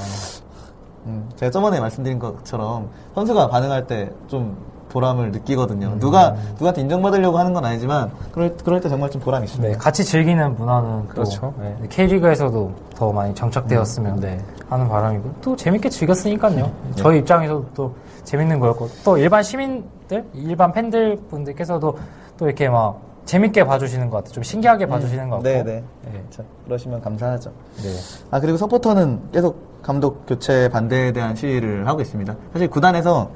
음, 1.09 1.29
제가 1.35 1.51
저번에 1.51 1.79
말씀드린 1.79 2.19
것처럼 2.19 2.89
선수가 3.15 3.49
반응할 3.49 3.87
때 3.87 4.09
좀 4.27 4.55
보람을 4.89 5.31
느끼거든요. 5.31 5.97
누가, 5.99 6.35
누구한테 6.53 6.81
인정받으려고 6.81 7.37
하는 7.37 7.53
건 7.53 7.63
아니지만, 7.63 8.11
그럴, 8.31 8.55
그럴 8.57 8.81
때 8.81 8.89
정말 8.89 9.09
좀 9.11 9.21
보람이 9.21 9.45
네, 9.45 9.51
있습니다. 9.51 9.77
같이 9.79 10.03
즐기는 10.03 10.55
문화는 10.55 11.07
그렇죠. 11.07 11.53
또 11.55 11.61
네. 11.61 11.77
K리그에서도 11.89 12.71
더 12.95 13.11
많이 13.13 13.33
정착되었으면 13.35 14.19
네. 14.19 14.43
하는 14.67 14.89
바람이고 14.89 15.31
또 15.41 15.55
재밌게 15.55 15.89
즐겼으니까요. 15.89 16.55
네. 16.65 16.71
저희 16.95 17.19
입장에서도 17.19 17.65
또 17.75 17.93
재밌는 18.23 18.59
거였고 18.59 18.89
또 19.05 19.17
일반 19.17 19.43
시민들, 19.43 20.25
일반 20.33 20.71
팬들 20.71 21.17
분들께서도 21.29 21.97
또 22.37 22.45
이렇게 22.45 22.67
막 22.67 22.99
재밌게 23.29 23.63
봐주시는 23.63 24.09
것 24.09 24.17
같아요. 24.17 24.33
좀 24.33 24.43
신기하게 24.43 24.87
봐주시는 24.87 25.29
것 25.29 25.35
같고. 25.35 25.47
네, 25.47 25.61
네. 25.61 25.83
네. 26.05 26.23
자, 26.31 26.41
그러시면 26.65 26.99
감사하죠. 26.99 27.51
네. 27.83 27.89
아 28.31 28.39
그리고 28.39 28.57
서포터는 28.57 29.19
계속 29.31 29.83
감독 29.83 30.25
교체 30.25 30.67
반대에 30.69 31.11
대한 31.11 31.35
시위를 31.35 31.87
하고 31.87 32.01
있습니다. 32.01 32.35
사실 32.51 32.67
구단에서 32.67 33.29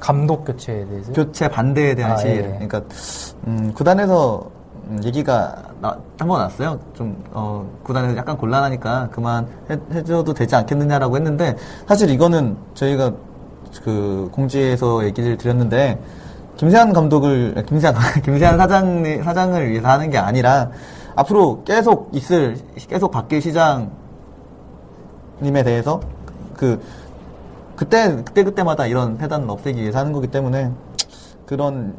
감독 0.00 0.44
교체에 0.44 0.84
대해서. 0.84 1.12
교체 1.14 1.48
반대에 1.48 1.94
대한 1.94 2.12
아, 2.12 2.16
시위를 2.16 2.44
예. 2.44 2.66
그러니까 2.66 2.82
음, 3.46 3.72
구단에서 3.74 4.50
음, 4.88 5.00
얘기가 5.02 5.62
한번 6.18 6.42
왔어요. 6.42 6.78
좀 6.92 7.16
어, 7.32 7.66
구단에서 7.84 8.18
약간 8.18 8.36
곤란하니까 8.36 9.08
그만 9.12 9.48
해, 9.70 9.78
해줘도 9.94 10.34
되지 10.34 10.54
않겠느냐라고 10.56 11.16
했는데 11.16 11.56
사실 11.88 12.10
이거는 12.10 12.54
저희가 12.74 13.14
그 13.82 14.28
공지에서 14.30 15.06
얘기를 15.06 15.38
드렸는데 15.38 15.98
김세한 16.56 16.92
감독을 16.92 17.64
김세한 17.66 17.94
김세한 18.24 18.56
사장 18.58 19.22
사장을 19.22 19.70
위해서 19.70 19.88
하는 19.88 20.10
게 20.10 20.18
아니라 20.18 20.70
앞으로 21.14 21.62
계속 21.64 22.10
있을 22.12 22.56
계속 22.88 23.10
바뀔 23.10 23.40
시장님에 23.42 23.90
대해서 25.64 26.00
그 26.56 26.82
그때 27.76 28.16
그때 28.24 28.42
그때마다 28.42 28.86
이런 28.86 29.18
폐단을 29.18 29.50
없애기 29.50 29.80
위해서 29.80 29.98
하는 29.98 30.12
거기 30.12 30.28
때문에 30.28 30.70
그런 31.46 31.94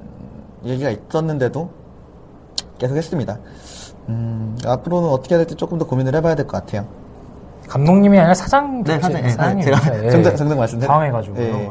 얘기가 0.66 0.90
있었는데도 0.90 1.70
계속 2.80 2.96
했습니다. 2.96 3.38
음, 4.10 4.58
앞으로는 4.66 5.10
어떻게 5.10 5.36
해야 5.36 5.40
될지 5.40 5.56
조금 5.56 5.78
더 5.78 5.86
고민을 5.86 6.16
해봐야 6.16 6.34
될 6.36 6.48
것 6.48 6.64
같아요. 6.64 6.86
감독님이 7.68 8.18
아니라 8.18 8.34
사장 8.34 8.82
네, 8.84 8.98
사장, 9.00 9.24
예, 9.26 9.30
사장님 9.30 9.66
제가 9.66 10.04
예. 10.06 10.10
정정- 10.10 10.36
정정 10.38 10.58
말씀드려- 10.60 10.88
당황해가지고 10.88 11.38
예. 11.42 11.70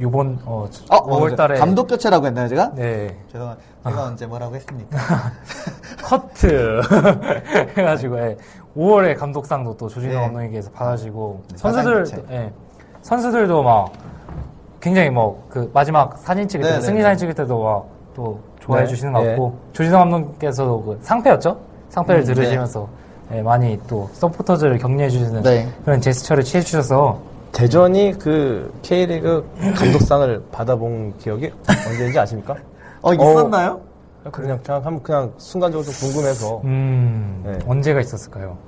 요번 0.00 0.38
어, 0.44 0.66
어, 0.90 1.06
5월달에 1.06 1.58
감독 1.58 1.86
교체라고 1.86 2.26
했나요, 2.26 2.48
제가? 2.48 2.72
네 2.74 3.16
죄송합니다. 3.32 3.62
제가 3.84 4.02
언제 4.04 4.26
뭐라고 4.26 4.54
했습니까? 4.56 4.98
커트 6.04 6.80
해가지고 7.76 8.18
예. 8.18 8.36
5월에 8.76 9.16
감독상도 9.18 9.76
또 9.76 9.88
조진호 9.88 10.14
네. 10.14 10.20
감독님께서 10.20 10.70
받아주고 10.70 11.42
네, 11.50 11.56
사장 11.56 11.82
선수들 11.84 12.02
교체. 12.04 12.34
예. 12.34 12.52
선수들도 13.02 13.62
막 13.62 13.92
굉장히 14.80 15.10
뭐 15.10 15.46
그 15.48 15.70
마지막 15.72 16.18
사진 16.18 16.46
찍을 16.46 16.64
때 16.66 16.72
네, 16.74 16.80
승리 16.80 16.98
네, 16.98 17.02
사진 17.02 17.12
네. 17.14 17.18
찍을 17.20 17.34
때도 17.34 17.62
막 17.62 17.96
또 18.16 18.40
좋아해 18.60 18.84
네, 18.84 18.88
주시는 18.88 19.12
것 19.12 19.22
예. 19.22 19.28
같고 19.28 19.58
조진호 19.74 19.98
감독님께서도 19.98 20.82
그 20.82 20.98
상패였죠 21.02 21.60
상패를 21.90 22.22
음, 22.22 22.24
들으시면서 22.24 22.88
예, 23.32 23.42
많이 23.42 23.78
또 23.86 24.08
서포터즈를 24.14 24.78
격려해 24.78 25.10
주시는 25.10 25.42
네. 25.42 25.68
그런 25.84 26.00
제스처를 26.00 26.42
취해 26.42 26.62
주셔서 26.62 27.20
대전이 27.56 28.18
그 28.18 28.70
K리그 28.82 29.48
감독상을 29.78 30.44
받아본 30.52 31.16
기억이 31.16 31.50
언제인지 31.88 32.18
아십니까? 32.18 32.54
어, 33.00 33.14
있었나요? 33.14 33.80
그냥 34.30 34.60
그냥 34.62 34.84
한번 34.84 35.02
그냥 35.02 35.32
순간적으로 35.38 35.90
좀 35.90 35.94
궁금해서 36.10 36.60
음 36.64 37.42
네. 37.46 37.58
언제가 37.66 38.00
있었을까요? 38.00 38.58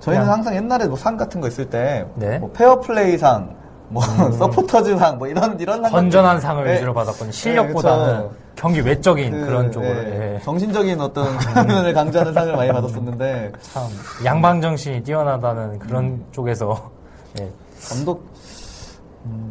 저희는 0.00 0.22
그냥- 0.24 0.36
항상 0.38 0.56
옛날에 0.56 0.86
뭐 0.86 0.96
상 0.96 1.18
같은 1.18 1.40
거 1.42 1.48
있을 1.48 1.68
때, 1.68 2.06
네. 2.14 2.38
뭐 2.38 2.50
페어플레이상, 2.52 3.54
뭐 3.88 4.02
서포터즈상, 4.38 5.18
뭐 5.18 5.28
이런 5.28 5.60
이런 5.60 5.82
상 5.82 5.92
건전한 5.92 6.40
상을 6.40 6.64
네. 6.64 6.74
위주로 6.74 6.94
받았거든요. 6.94 7.30
네, 7.30 7.32
실력보다는 7.36 8.16
그쵸. 8.22 8.32
경기 8.56 8.80
외적인 8.80 9.32
그, 9.32 9.46
그, 9.46 9.50
런 9.50 9.70
쪽으로 9.70 9.92
네, 9.92 10.34
예. 10.36 10.40
정신적인 10.42 10.98
어떤 10.98 11.26
면을 11.68 11.92
강조하는 11.92 12.32
상을 12.32 12.56
많이 12.56 12.72
받았었는데 12.72 13.52
참 13.60 13.82
양방 14.24 14.62
정신이 14.62 15.02
뛰어나다는 15.02 15.78
그런 15.78 16.04
음. 16.04 16.24
쪽에서 16.32 16.90
예. 17.40 17.50
감독 17.88 18.24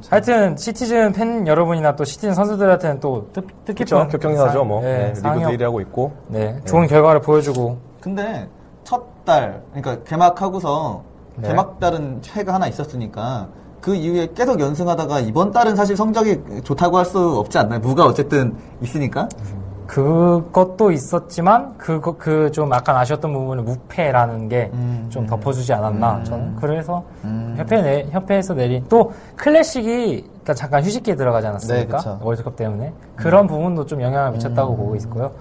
하여튼 0.09 0.57
시티즌 0.57 1.13
팬 1.13 1.47
여러분이나 1.47 1.95
또 1.95 2.03
시티즌 2.03 2.33
선수들한테는 2.33 2.99
또 2.99 3.27
뜻, 3.31 3.45
뜻깊은 3.65 4.09
격경사죠 4.09 4.65
뭐 4.65 4.81
네, 4.81 5.13
네, 5.13 5.29
리그도 5.33 5.51
1위 5.51 5.61
하고 5.61 5.79
있고 5.81 6.11
네, 6.27 6.59
좋은 6.65 6.87
결과를 6.87 7.21
보여주고 7.21 7.77
근데 8.01 8.47
첫 8.83 9.11
달 9.25 9.61
그러니까 9.73 10.03
개막하고서 10.03 11.03
네. 11.37 11.49
개막 11.49 11.79
달은 11.79 12.21
최가 12.21 12.53
하나 12.53 12.67
있었으니까 12.67 13.47
그 13.79 13.95
이후에 13.95 14.27
계속 14.35 14.59
연승하다가 14.59 15.19
이번 15.21 15.51
달은 15.51 15.75
사실 15.75 15.95
성적이 15.95 16.39
좋다고 16.63 16.97
할 16.97 17.05
수 17.05 17.39
없지 17.39 17.57
않나요? 17.57 17.79
무가 17.79 18.05
어쨌든 18.05 18.55
있으니까. 18.81 19.27
그것도 19.91 20.93
있었지만 20.93 21.77
그거 21.77 22.15
그좀 22.15 22.71
약간 22.71 22.95
아쉬웠던 22.95 23.33
부분은 23.33 23.65
무패라는 23.65 24.47
게 24.47 24.69
음, 24.71 25.07
좀 25.09 25.23
음. 25.23 25.27
덮어주지 25.27 25.73
않았나 25.73 26.13
음. 26.13 26.23
저는 26.23 26.55
그래서 26.55 27.03
음. 27.25 27.55
협회 27.57 27.81
내, 27.81 28.07
협회에서 28.09 28.53
내린 28.53 28.85
또 28.87 29.11
클래식이 29.35 30.21
그러니까 30.21 30.53
잠깐 30.53 30.81
휴식기에 30.81 31.15
들어가지 31.17 31.47
않았습니까 31.47 31.97
네, 31.97 31.97
그쵸. 31.97 32.17
음. 32.21 32.25
월드컵 32.25 32.55
때문에 32.55 32.93
그런 33.17 33.47
부분도 33.47 33.85
좀 33.85 34.01
영향을 34.01 34.31
미쳤다고 34.31 34.77
보고 34.77 34.95
있고요. 34.95 35.33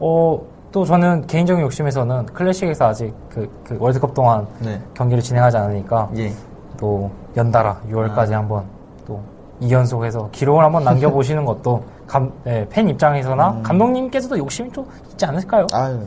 어, 0.00 0.40
또 0.72 0.84
저는 0.84 1.28
개인적인 1.28 1.62
욕심에서는 1.62 2.26
클래식에서 2.26 2.88
아직 2.88 3.14
그, 3.28 3.48
그 3.62 3.76
월드컵 3.78 4.14
동안 4.14 4.48
네. 4.58 4.82
경기를 4.94 5.22
진행하지 5.22 5.58
않으니까 5.58 6.10
예. 6.16 6.32
또 6.76 7.08
연달아 7.36 7.82
6월까지 7.88 8.32
아. 8.32 8.38
한번 8.38 8.64
또 9.06 9.20
2연속해서 9.60 10.32
기록을 10.32 10.64
한번 10.64 10.82
남겨보시는 10.82 11.44
것도 11.46 11.84
감, 12.12 12.30
예, 12.46 12.66
팬 12.68 12.90
입장에서나 12.90 13.52
음. 13.52 13.62
감독님께서도 13.62 14.36
욕심이 14.36 14.70
좀 14.70 14.86
있지 15.12 15.24
않을까요? 15.24 15.66
아유. 15.72 15.98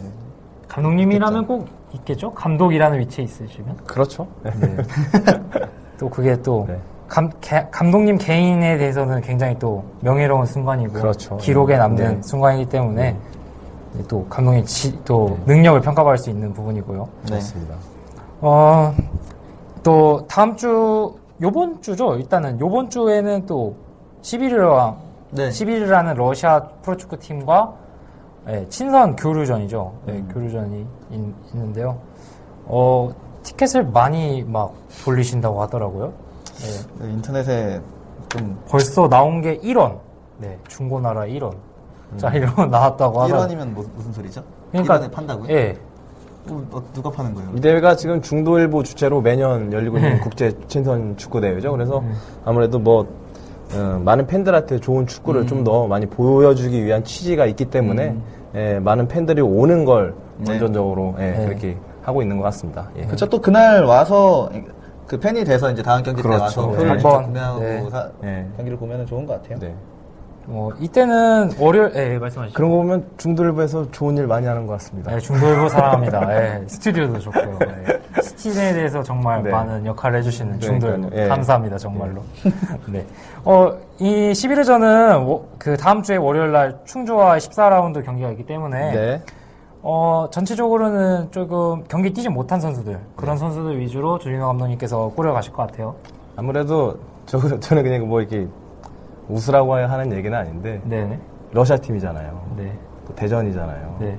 감독님이라면 0.68 1.48
꼭 1.48 1.68
있겠죠? 1.94 2.32
감독이라는 2.32 3.00
위치에 3.00 3.24
있으시면. 3.26 3.76
그렇죠 3.88 4.28
네. 4.44 4.52
또 5.98 6.08
그게 6.08 6.40
또 6.44 6.66
네. 6.68 6.78
감, 7.08 7.32
개- 7.42 7.66
감독님 7.72 8.20
개인에 8.20 8.78
대해서는 8.78 9.22
굉장히 9.22 9.58
또 9.58 9.84
명예로운 10.02 10.46
순간이고 10.46 10.94
그렇죠. 10.94 11.38
기록에 11.38 11.76
남는 11.78 12.16
네. 12.18 12.22
순간이기 12.22 12.70
때문에 12.70 13.18
또 14.08 14.26
감독의 14.30 14.64
지, 14.66 15.04
또 15.06 15.40
능력을 15.48 15.82
평가받을 15.82 16.20
수 16.20 16.30
있는 16.30 16.54
부분이고요. 16.54 17.08
네. 17.24 17.30
그렇습니다 17.30 17.74
어, 18.42 18.94
또 19.82 20.24
다음 20.28 20.56
주 20.56 21.16
요번 21.42 21.82
주죠. 21.82 22.14
일단은 22.16 22.60
요번 22.60 22.92
주에는 22.92 23.48
또 23.48 23.76
11일과 24.22 25.05
네. 25.36 25.50
11일이라는 25.50 26.16
러시아 26.16 26.62
프로축구 26.82 27.20
팀과 27.20 27.74
예, 28.48 28.66
친선 28.70 29.16
교류전이죠. 29.16 29.94
예, 30.08 30.12
음. 30.14 30.30
교류전이 30.32 30.86
있, 31.12 31.18
있는데요. 31.54 31.98
어, 32.66 33.14
티켓을 33.44 33.84
많이 33.86 34.44
막 34.44 34.74
돌리신다고 35.04 35.62
하더라고요. 35.64 36.14
예, 36.62 37.06
네, 37.06 37.14
인터넷에 37.14 37.82
좀 38.30 38.58
벌써 38.68 39.10
나온 39.10 39.42
게 39.42 39.58
1원. 39.60 40.00
네, 40.38 40.58
중고나라 40.68 41.22
1원. 41.22 41.56
짜리로 42.18 42.66
나왔다고 42.70 43.24
하더라고요. 43.24 43.58
1원이면 43.58 43.74
뭐, 43.74 43.86
무슨 43.96 44.14
소리죠? 44.14 44.44
그러니까 44.72 45.00
1원에 45.00 45.12
판다고요? 45.12 45.50
예. 45.50 45.78
어, 46.50 46.64
어, 46.72 46.84
누가 46.94 47.10
파는 47.10 47.34
거예요? 47.34 47.50
이 47.56 47.60
대회가 47.60 47.96
지금 47.96 48.22
중도일보 48.22 48.84
주최로 48.84 49.22
매년 49.22 49.74
열리고 49.74 49.98
있는 49.98 50.14
네. 50.14 50.20
국제 50.20 50.56
친선 50.68 51.18
축구 51.18 51.42
대회죠. 51.42 51.72
그래서 51.72 52.04
아무래도 52.46 52.78
뭐 52.78 53.08
어, 53.74 54.02
많은 54.04 54.28
팬들한테 54.28 54.80
좋은 54.80 55.08
축구를 55.08 55.42
음. 55.42 55.48
좀더 55.48 55.88
많이 55.88 56.06
보여주기 56.06 56.84
위한 56.86 57.04
취지가 57.04 57.46
있기 57.48 57.66
때문에 57.66 58.16
예, 58.56 58.80
많은 58.80 59.08
팬들이 59.08 59.42
오는 59.42 59.84
걸 59.86 60.14
네. 60.38 60.52
원전적으로 60.52 61.16
예, 61.20 61.32
네. 61.32 61.46
그렇게 61.46 61.78
하고 62.02 62.22
있는 62.22 62.38
것 62.38 62.44
같습니다. 62.44 62.90
예. 62.98 63.06
그렇죠. 63.06 63.26
또 63.28 63.42
그날 63.42 63.84
와서 63.84 64.50
그 65.08 65.20
팬이 65.20 65.44
돼서 65.44 65.70
이제 65.72 65.82
다음 65.84 66.04
경기 66.04 66.22
때 66.22 66.28
그렇죠. 66.28 66.44
와서 66.44 66.68
네. 66.72 66.78
표를 66.78 66.98
구매하고 67.24 67.60
네. 67.60 67.90
사- 67.90 68.10
예. 68.24 68.46
경기를 68.56 68.78
보면 68.78 69.06
좋은 69.06 69.26
것 69.26 69.42
같아요. 69.42 69.74
네. 70.48 70.54
뭐 70.54 70.74
이때는 70.80 71.52
월요일 71.60 71.92
예, 71.96 72.14
예, 72.14 72.18
말씀하시죠. 72.18 72.56
그런 72.56 72.72
거 72.72 72.78
보면 72.78 73.06
중도일보에서 73.18 73.92
좋은 73.92 74.18
일 74.18 74.28
많이 74.28 74.46
하는 74.46 74.68
것 74.68 74.74
같습니다. 74.74 75.12
네, 75.12 75.20
중도일보 75.20 75.70
사랑합니다. 75.70 76.36
예, 76.62 76.64
스튜디오도 76.68 77.20
좋고요. 77.20 77.60
예. 77.62 78.22
시티즌에 78.22 78.74
대해서 78.74 79.04
정말 79.04 79.44
네. 79.44 79.52
많은 79.52 79.86
역할을 79.86 80.20
해주시는 80.20 80.60
중도일보 80.60 80.98
그러니까요. 80.98 81.24
예. 81.24 81.28
감사합니다, 81.28 81.78
정말로. 81.78 82.22
네. 82.88 83.06
어, 83.44 83.76
이 84.00 84.32
11회전은 84.32 85.44
그 85.58 85.78
다음 85.78 86.02
주에 86.02 86.18
월요일 86.18 86.52
날 86.52 86.80
충주와 86.86 87.38
14라운드 87.38 88.04
경기가 88.04 88.30
있기 88.32 88.46
때문에 88.46 88.92
네. 88.92 89.22
어, 89.82 90.28
전체적으로는 90.32 91.30
조금 91.32 91.84
경기 91.88 92.12
뛰지 92.12 92.30
못한 92.30 92.60
선수들 92.60 93.00
그런 93.16 93.38
선수들 93.38 93.80
위주로 93.80 94.18
조진호 94.18 94.48
감독님께서 94.48 95.12
꾸려가실 95.16 95.54
것 95.54 95.68
같아요. 95.68 95.96
아무래도 96.36 96.98
저, 97.28 97.40
저는 97.60 97.84
그냥 97.84 98.08
뭐 98.08 98.20
이렇게 98.20 98.48
웃으라고 99.30 99.76
하는 99.76 100.12
얘기는 100.12 100.38
아닌데 100.38 100.82
네, 100.84 101.20
러시아 101.52 101.78
팀이잖아요. 101.78 102.42
네, 102.58 102.78
또 103.08 103.16
대전이잖아요. 103.16 103.98
네. 104.00 104.18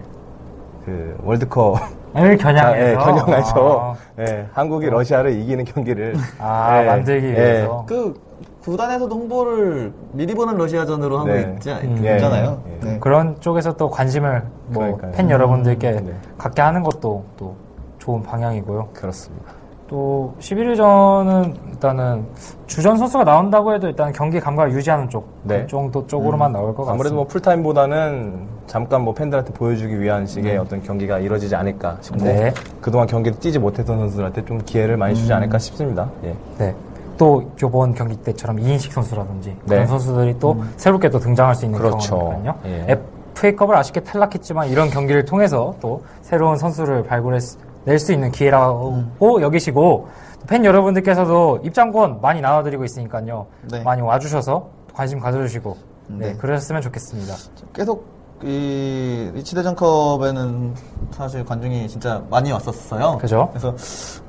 그 0.85 1.19
월드컵 1.23 1.77
을 2.17 2.37
겨냥해서 2.39 2.91
예, 2.91 2.95
겨냥해서 2.95 3.97
아, 4.17 4.23
예, 4.23 4.47
한국이 4.53 4.87
러시아를 4.89 5.33
이기는 5.33 5.65
경기를 5.65 6.15
아, 6.39 6.81
예, 6.81 6.87
만들기 6.87 7.27
예, 7.27 7.33
위해서. 7.33 7.85
그 7.87 8.19
구단에서도 8.63 9.15
홍보를 9.15 9.93
미리 10.13 10.35
보는 10.35 10.57
러시아전으로 10.57 11.19
하고 11.19 11.29
네. 11.29 11.53
있지, 11.55 11.71
음. 11.71 11.97
있잖아요. 11.99 12.63
예. 12.69 12.87
네. 12.87 12.99
그런 13.01 13.39
쪽에서 13.41 13.77
또 13.77 13.91
관심을 13.91 14.45
뭐. 14.69 14.99
팬 15.13 15.31
여러분들께 15.31 15.91
네. 15.93 16.15
갖게 16.39 16.63
하는 16.63 16.83
것도 16.83 17.25
또 17.37 17.55
좋은 17.99 18.23
방향이고요. 18.23 18.89
그렇습니다. 18.93 19.53
또 19.89 20.35
11일전은 20.41 21.55
일단은 21.71 22.27
주전 22.67 22.97
선수가 22.97 23.25
나온다고 23.25 23.73
해도 23.73 23.87
일단 23.87 24.13
경기 24.13 24.41
감각을 24.41 24.73
유지하는 24.73 25.09
쪽, 25.09 25.29
네. 25.45 25.63
그 25.63 25.67
정도 25.69 26.07
쪽으로만 26.07 26.53
나올 26.53 26.75
것 26.75 26.85
같습니다. 26.85 26.93
아무래도 26.93 27.15
뭐 27.15 27.25
풀타임보다는 27.27 28.49
잠깐 28.67 29.03
뭐 29.03 29.15
팬들한테 29.15 29.53
보여주기 29.53 30.01
위한 30.01 30.27
식의 30.27 30.53
네. 30.53 30.59
어떤 30.59 30.83
경기가 30.83 31.19
이루어지지 31.19 31.55
않을까 31.55 31.99
싶고 32.01 32.25
네. 32.25 32.53
그동안 32.81 33.07
경기를 33.07 33.39
뛰지 33.39 33.59
못했던 33.59 33.99
선수들한테 33.99 34.45
좀 34.45 34.59
기회를 34.65 34.97
많이 34.97 35.13
음. 35.13 35.17
주지 35.17 35.33
않을까 35.33 35.59
싶습니다. 35.59 36.11
예. 36.25 36.35
네. 36.59 36.75
또 37.17 37.51
이번 37.63 37.95
경기 37.95 38.17
때처럼 38.17 38.59
이인식 38.59 38.93
선수라든지 38.93 39.57
그런 39.65 39.81
네. 39.81 39.87
선수들이 39.87 40.39
또 40.39 40.63
새롭게 40.77 41.09
또 41.09 41.19
등장할 41.19 41.55
수 41.55 41.65
있는 41.65 41.79
그렇죠. 41.79 42.19
경우니까요. 42.19 42.55
예. 42.67 42.99
FA컵을 43.37 43.77
아쉽게 43.77 44.01
탈락했지만 44.01 44.69
이런 44.69 44.91
경기를 44.91 45.25
통해서 45.25 45.75
또 45.81 46.03
새로운 46.23 46.57
선수를 46.57 47.05
발굴해 47.05 47.39
낼 47.87 47.99
수 47.99 48.13
있는 48.13 48.31
기회라고 48.33 48.89
음. 48.91 49.13
여기시고 49.41 50.09
팬 50.49 50.65
여러분들께서도 50.65 51.61
입장권 51.63 52.21
많이 52.21 52.41
나눠드리고 52.41 52.85
있으니까요. 52.85 53.47
네. 53.71 53.83
많이 53.83 54.03
와주셔서 54.03 54.69
관심 54.93 55.21
가져주시고 55.21 55.77
네, 56.09 56.33
네. 56.33 56.37
그러셨으면 56.37 56.83
좋겠습니다. 56.83 57.35
계속 57.73 58.17
이 58.43 59.31
리치대전컵에는 59.35 60.75
사실 61.13 61.45
관중이 61.45 61.89
진짜 61.89 62.23
많이 62.29 62.53
왔었어요. 62.53 63.17
그죠? 63.19 63.49
그래서 63.51 63.75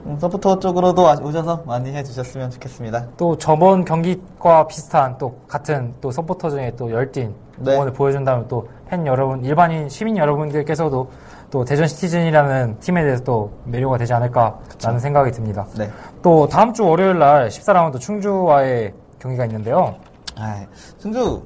음, 0.06 0.17
서포터 0.20 0.60
쪽으로도 0.60 1.04
와- 1.04 1.17
오셔서 1.22 1.63
많이 1.65 1.91
해주셨으면 1.93 2.50
좋겠습니다. 2.52 3.06
또 3.17 3.38
저번 3.38 3.84
경기과 3.84 4.65
비슷한 4.67 5.17
또 5.17 5.36
같은 5.48 5.93
또 6.00 6.10
서포터 6.12 6.50
중에 6.50 6.74
또 6.78 6.89
열띤 6.91 7.34
네. 7.58 7.74
응원을 7.74 7.93
보여준다면 7.93 8.48
또 8.48 8.67
팬 8.89 9.06
여러분, 9.06 9.43
일반인 9.43 9.89
시민 9.89 10.15
여러분들께서도 10.15 11.10
또 11.49 11.63
대전 11.63 11.88
시티즌이라는 11.88 12.79
팀에 12.79 13.03
대해서 13.03 13.23
또 13.23 13.51
매료가 13.65 13.97
되지 13.97 14.13
않을까라는 14.13 14.99
생각이 14.99 15.31
듭니다. 15.31 15.65
네. 15.77 15.89
또 16.21 16.47
다음 16.47 16.73
주 16.73 16.86
월요일 16.86 17.19
날 17.19 17.47
14라운드 17.47 17.99
충주와의 17.99 18.93
경기가 19.19 19.45
있는데요. 19.45 19.95
아, 20.36 20.65
충주 20.99 21.41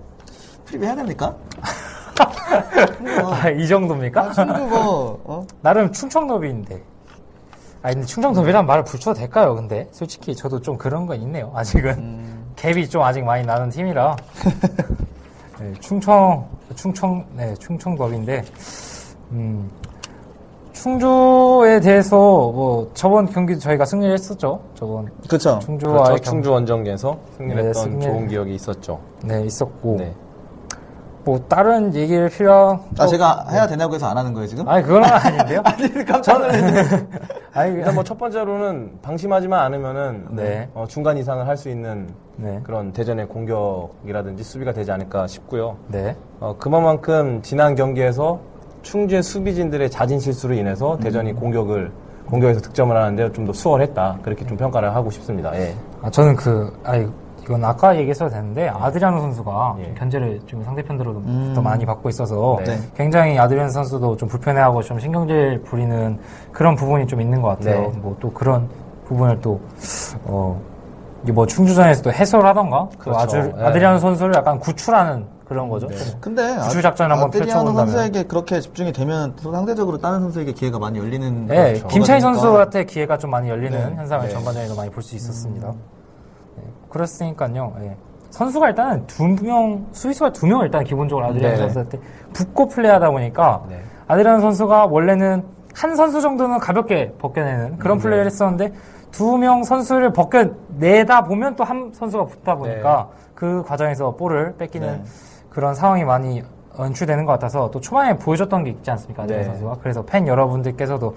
프리뷰 0.65 0.85
해야 0.85 0.95
됩니까? 0.95 1.35
아, 3.23 3.49
이 3.49 3.67
정도입니까? 3.67 4.21
아, 4.21 4.33
충주 4.33 4.53
뭐 4.53 5.21
어? 5.23 5.45
나름 5.61 5.91
충청더비인데. 5.91 6.83
아 7.83 7.91
근데 7.91 8.05
충청더비란 8.05 8.67
말을 8.67 8.83
붙여도 8.83 9.19
될까요? 9.19 9.55
근데 9.55 9.87
솔직히 9.91 10.35
저도 10.35 10.61
좀 10.61 10.77
그런 10.77 11.07
건 11.07 11.19
있네요. 11.21 11.51
아직은 11.55 11.91
음. 11.97 12.53
갭이 12.55 12.89
좀 12.89 13.01
아직 13.01 13.23
많이 13.23 13.43
나는 13.43 13.69
팀이라. 13.69 14.15
네, 15.59 15.73
충청 15.79 16.47
충청 16.75 17.25
네 17.35 17.55
충청도비인데 17.55 18.43
음, 19.31 19.69
충주에 20.73 21.79
대해서 21.81 22.15
뭐 22.17 22.89
저번 22.93 23.25
경기도 23.27 23.59
저희가 23.59 23.85
승리를 23.85 24.13
했었죠. 24.13 24.61
저번 24.75 25.09
그렇죠. 25.27 25.59
충주와의 25.59 26.03
그렇죠. 26.03 26.13
경기 26.15 26.23
충주 26.23 26.51
원정에서 26.51 27.17
승리했던 27.37 27.65
네, 27.65 27.73
승리. 27.73 28.05
좋은 28.05 28.27
기억이 28.27 28.55
있었죠. 28.55 28.99
네 29.23 29.43
있었고 29.45 29.95
네. 29.99 30.13
뭐 31.23 31.39
다른 31.47 31.93
얘기를 31.93 32.29
필요한 32.29 32.79
아 32.97 33.05
제가 33.05 33.45
해야 33.51 33.67
되냐고 33.67 33.93
해서 33.93 34.07
안 34.07 34.17
하는 34.17 34.33
거예요 34.33 34.47
지금? 34.47 34.67
아니 34.67 34.83
그건 34.83 35.03
아닌데요. 35.03 35.61
아니 35.65 36.05
깜짝 36.05 36.39
놀랐네. 36.39 36.83
아니 37.53 37.73
일단 37.75 37.93
뭐 37.93 38.03
첫 38.03 38.17
번째로는 38.17 38.99
방심하지만 39.03 39.59
않으면은 39.59 40.27
네. 40.31 40.69
어, 40.73 40.85
중간 40.87 41.17
이상을 41.17 41.45
할 41.47 41.57
수 41.57 41.69
있는 41.69 42.09
네. 42.37 42.59
그런 42.63 42.91
대전의 42.91 43.27
공격이라든지 43.27 44.43
수비가 44.43 44.73
되지 44.73 44.91
않을까 44.91 45.27
싶고요. 45.27 45.77
네. 45.89 46.15
어, 46.39 46.55
그만큼 46.57 47.41
지난 47.43 47.75
경기에서 47.75 48.39
충주의 48.81 49.21
수비진들의 49.23 49.89
잦은 49.89 50.19
실수로 50.19 50.53
인해서 50.53 50.97
대전이 50.97 51.33
공격을 51.33 51.91
공격에서 52.29 52.61
득점을 52.61 52.95
하는데 52.95 53.31
좀 53.33 53.45
더 53.45 53.51
수월했다 53.53 54.19
그렇게 54.23 54.45
좀 54.45 54.57
평가를 54.57 54.93
하고 54.95 55.09
싶습니다. 55.09 55.53
예. 55.59 55.73
아, 56.01 56.09
저는 56.09 56.35
그, 56.35 56.71
아, 56.83 56.95
이건 57.43 57.65
아까 57.65 57.95
얘기했어도 57.97 58.29
되는데, 58.31 58.69
아드리아노 58.69 59.19
선수가 59.19 59.75
예. 59.79 59.83
좀 59.85 59.95
견제를 59.95 60.39
좀 60.45 60.63
상대편들로부터 60.63 61.27
음. 61.27 61.63
많이 61.63 61.85
받고 61.85 62.07
있어서, 62.09 62.59
네. 62.65 62.77
굉장히 62.95 63.37
아드리아노 63.37 63.69
선수도 63.69 64.15
좀 64.15 64.29
불편해하고 64.29 64.81
좀 64.83 64.99
신경질 64.99 65.61
부리는 65.65 66.17
그런 66.51 66.75
부분이 66.75 67.07
좀 67.07 67.19
있는 67.19 67.41
것 67.41 67.49
같아요. 67.49 67.91
네. 67.91 67.99
뭐또 67.99 68.31
그런 68.31 68.69
부분을 69.05 69.41
또, 69.41 69.59
어, 70.25 70.61
이게 71.23 71.31
뭐 71.31 71.45
충주전에서도 71.45 72.11
해소를 72.11 72.45
하던가, 72.45 72.87
그 72.97 73.05
그렇죠. 73.05 73.19
아주, 73.19 73.53
예. 73.57 73.63
아드리아노 73.63 73.99
선수를 73.99 74.33
약간 74.35 74.59
구출하는 74.59 75.25
그런 75.45 75.67
거죠. 75.69 75.87
네. 75.87 75.95
근데 76.21 76.55
구출 76.57 76.81
작전 76.81 77.11
한번 77.11 77.29
펼쳐본다면. 77.29 77.75
선수에게 77.91 78.23
그렇게 78.23 78.59
집중이 78.61 78.91
되면 78.93 79.35
또 79.43 79.51
상대적으로 79.51 79.97
다른 79.97 80.21
선수에게 80.21 80.53
기회가 80.53 80.79
많이 80.79 80.97
열리는 80.97 81.45
네, 81.47 81.73
거가 81.73 81.87
김차희 81.89 82.19
되니까. 82.21 82.39
선수한테 82.39 82.85
기회가 82.85 83.17
좀 83.17 83.29
많이 83.31 83.49
열리는 83.49 83.77
네. 83.77 83.95
현상을 83.97 84.27
네. 84.27 84.33
전반전에도 84.33 84.75
많이 84.75 84.89
볼 84.89 85.03
수 85.03 85.15
있었습니다. 85.15 85.67
네, 86.55 86.63
그랬으니까요. 86.89 87.73
예. 87.81 87.95
선수가 88.29 88.69
일단은 88.69 89.05
두 89.07 89.27
명, 89.27 89.85
수비수가 89.91 90.31
두 90.31 90.45
명 90.47 90.61
일단 90.61 90.83
기본적으로 90.85 91.25
아드리안 91.27 91.51
네. 91.51 91.57
선수한테 91.57 91.99
붙고 92.33 92.69
플레이하다 92.69 93.11
보니까 93.11 93.63
네. 93.69 93.81
아드리안 94.07 94.39
선수가 94.39 94.85
원래는 94.85 95.43
한 95.75 95.95
선수 95.97 96.21
정도는 96.21 96.59
가볍게 96.59 97.13
벗겨내는 97.19 97.77
그런 97.77 97.97
네. 97.97 98.03
플레이를 98.03 98.25
했었는데 98.27 98.71
두 99.11 99.37
명 99.37 99.63
선수를 99.63 100.11
벗겨 100.13 100.45
내다 100.77 101.23
보면 101.23 101.55
또 101.55 101.63
한 101.63 101.91
선수가 101.93 102.25
붙다 102.25 102.55
보니까 102.55 103.09
그 103.35 103.63
과정에서 103.65 104.15
볼을 104.15 104.55
뺏기는 104.57 104.87
네. 104.87 105.03
그런 105.49 105.73
상황이 105.75 106.03
많이 106.03 106.41
연출되는 106.79 107.25
것 107.25 107.33
같아서 107.33 107.69
또 107.71 107.79
초반에 107.81 108.17
보여줬던 108.17 108.63
게 108.63 108.69
있지 108.71 108.89
않습니까? 108.91 109.23
아드리안 109.23 109.43
네. 109.43 109.49
선수가. 109.49 109.77
그래서 109.81 110.01
팬 110.03 110.25
여러분들께서도 110.27 111.15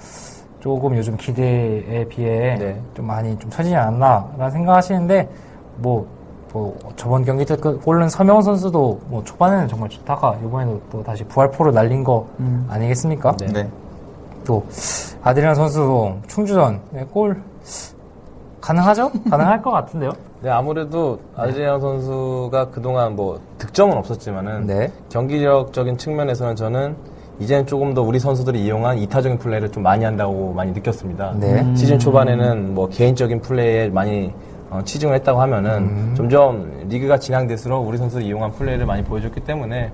조금 0.60 0.96
요즘 0.96 1.16
기대에 1.16 2.06
비해 2.08 2.56
네. 2.58 2.80
좀 2.94 3.06
많이 3.06 3.38
좀 3.38 3.50
처지지 3.50 3.76
않았나라는 3.76 4.50
생각하시는데 4.50 5.28
뭐, 5.76 6.06
뭐 6.52 6.76
저번 6.96 7.24
경기 7.24 7.44
때그 7.44 7.78
골른 7.80 8.08
서명훈 8.08 8.42
선수도 8.42 8.98
뭐 9.06 9.22
초반에는 9.22 9.68
정말 9.68 9.88
좋다가 9.90 10.36
이번에도 10.44 10.80
또 10.90 11.02
다시 11.02 11.22
부활포를 11.24 11.72
날린 11.72 12.02
거 12.02 12.26
음. 12.40 12.66
아니겠습니까? 12.70 13.36
네. 13.36 13.46
네. 13.52 13.68
또 14.44 14.64
아드리안 15.22 15.54
선수도 15.54 16.16
충주전 16.26 16.80
네, 16.90 17.04
골 17.12 17.40
가능하죠? 18.60 19.10
가능할 19.30 19.60
것 19.62 19.70
같은데요? 19.70 20.12
네, 20.42 20.50
아무래도 20.50 21.18
아드리안 21.36 21.80
선수가 21.80 22.70
그동안 22.70 23.14
뭐 23.16 23.40
득점은 23.58 23.96
없었지만은 23.96 24.66
네. 24.66 24.92
경기력적인 25.10 25.98
측면에서는 25.98 26.56
저는 26.56 26.96
이제는 27.40 27.66
조금 27.66 27.94
더 27.94 28.02
우리 28.02 28.18
선수들이 28.18 28.64
이용한 28.64 28.98
이타적인 28.98 29.38
플레이를 29.38 29.70
좀 29.72 29.82
많이 29.82 30.04
한다고 30.04 30.52
많이 30.52 30.72
느꼈습니다. 30.72 31.34
네. 31.40 31.60
음. 31.62 31.74
시즌 31.76 31.98
초반에는 31.98 32.74
뭐 32.74 32.88
개인적인 32.88 33.40
플레이에 33.40 33.88
많이 33.88 34.32
어, 34.70 34.80
치중을 34.84 35.14
했다고 35.16 35.40
하면은 35.42 35.70
음. 35.78 36.14
점점 36.16 36.86
리그가 36.88 37.18
진행될수록 37.18 37.86
우리 37.86 37.98
선수들이 37.98 38.26
이용한 38.26 38.52
플레이를 38.52 38.86
많이 38.86 39.02
보여줬기 39.04 39.40
때문에 39.40 39.92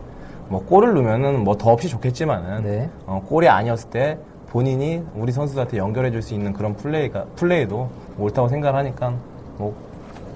뭐 0.49 0.65
골을 0.65 0.95
넣으면은 0.95 1.45
뭐 1.45 1.55
더 1.57 1.71
없이 1.71 1.89
좋겠지만은 1.89 2.63
네. 2.63 2.91
어, 3.07 3.23
골이 3.27 3.49
아니었을 3.49 3.91
때 3.91 4.19
본인이 4.51 5.03
우리 5.15 5.33
선수들한테 5.33 5.79
연결해 5.79 6.11
줄 6.11 6.23
수 6.23 6.35
있는 6.35 6.53
그런 6.53 6.75
플레이가 6.75 7.25
플레이도 7.37 7.89
옳다고 8.19 8.49
생각을 8.49 8.79
하니까 8.81 9.13
뭐 9.57 9.75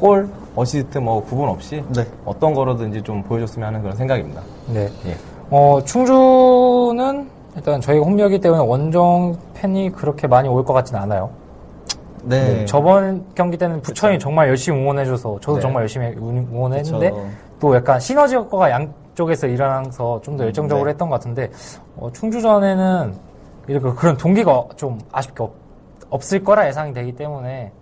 골, 0.00 0.28
어시스트 0.56 0.98
뭐 0.98 1.22
구분 1.22 1.48
없이 1.48 1.82
네. 1.94 2.04
어떤 2.24 2.54
거로든지 2.54 3.02
좀 3.02 3.22
보여줬으면 3.22 3.68
하는 3.68 3.82
그런 3.82 3.96
생각입니다. 3.96 4.40
네. 4.72 4.88
예. 5.06 5.16
어, 5.50 5.80
충주는 5.84 7.28
일단 7.56 7.80
저희가 7.80 8.04
홈이기 8.04 8.40
때문에 8.40 8.62
원정 8.64 9.36
팬이 9.54 9.90
그렇게 9.90 10.26
많이 10.26 10.48
올 10.48 10.64
것 10.64 10.72
같지는 10.72 11.00
않아요. 11.02 11.30
네. 12.24 12.64
저번 12.64 13.24
경기 13.34 13.56
때는 13.56 13.82
부천이 13.82 14.18
정말 14.18 14.48
열심히 14.48 14.80
응원해줘서 14.80 15.38
저도 15.40 15.56
네. 15.56 15.60
정말 15.60 15.82
열심히 15.82 16.06
응- 16.16 16.48
응원했는데 16.52 17.10
그쵸. 17.10 17.26
또 17.60 17.74
약간 17.76 18.00
시너지 18.00 18.34
효과가 18.36 18.70
양쪽에서 18.70 19.46
일어나서 19.46 20.20
좀 20.22 20.36
더 20.36 20.44
열정적으로 20.44 20.86
네. 20.86 20.90
했던 20.92 21.08
것 21.10 21.16
같은데 21.16 21.50
어, 21.96 22.08
충주전에는 22.12 23.12
이렇게 23.66 23.90
그런 23.94 24.16
동기가 24.16 24.68
좀 24.76 24.98
아쉽게 25.12 25.42
없, 25.42 25.52
없을 26.10 26.44
거라 26.44 26.66
예상이 26.68 26.92
되기 26.92 27.12
때문에 27.12 27.72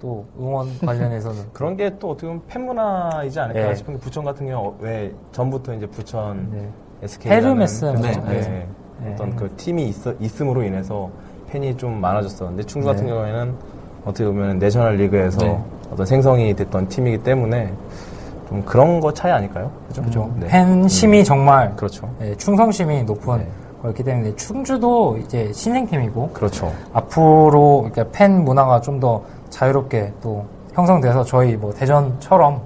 또 0.00 0.26
응원 0.38 0.68
관련해서는 0.84 1.52
그런 1.52 1.76
게 1.76 1.92
또 1.98 2.10
어떻게 2.10 2.26
보면 2.26 2.42
팬 2.48 2.66
문화이지 2.66 3.38
않을까 3.38 3.68
네. 3.68 3.74
싶은 3.74 3.94
게 3.94 4.00
부천 4.00 4.24
같은 4.24 4.46
경우 4.46 4.74
왜 4.80 5.14
전부터 5.30 5.74
이제 5.74 5.86
부천 5.86 6.48
네. 6.50 6.68
SK 7.02 7.30
헤르메스 7.32 7.84
네, 7.84 8.00
네, 8.00 8.20
네. 8.20 8.68
네. 9.00 9.12
어떤 9.12 9.36
그 9.36 9.48
팀이 9.56 9.88
있, 10.20 10.40
음으로 10.40 10.62
인해서 10.64 11.10
팬이 11.48 11.76
좀 11.76 12.00
많아졌었는데 12.00 12.64
충주 12.64 12.86
같은 12.86 13.04
네. 13.04 13.10
경우에는 13.10 13.54
어떻게 14.04 14.24
보면 14.24 14.58
내셔널 14.58 14.96
리그에서 14.96 15.38
네. 15.38 15.64
어떤 15.92 16.06
생성이 16.06 16.54
됐던 16.54 16.88
팀이기 16.88 17.18
때문에 17.18 17.72
좀 18.48 18.62
그런 18.64 19.00
거 19.00 19.12
차이 19.12 19.30
아닐까요? 19.30 19.70
그죠? 19.86 20.02
그죠. 20.02 20.34
네. 20.38 20.48
팬심이 20.48 21.22
정말 21.22 21.74
그렇죠. 21.76 22.12
네, 22.18 22.34
충성심이 22.36 23.04
높은 23.04 23.46
네. 23.82 23.88
거였기 23.88 24.04
때문에 24.04 24.36
충주도 24.36 25.18
이제 25.18 25.52
신생팀이고 25.52 26.30
그렇죠. 26.32 26.72
앞으로 26.92 27.82
이렇게 27.84 28.08
팬 28.12 28.44
문화가 28.44 28.80
좀 28.80 29.00
더 29.00 29.22
자유롭게 29.50 30.12
또 30.22 30.44
형성돼서 30.72 31.24
저희 31.24 31.56
뭐 31.56 31.72
대전처럼 31.74 32.60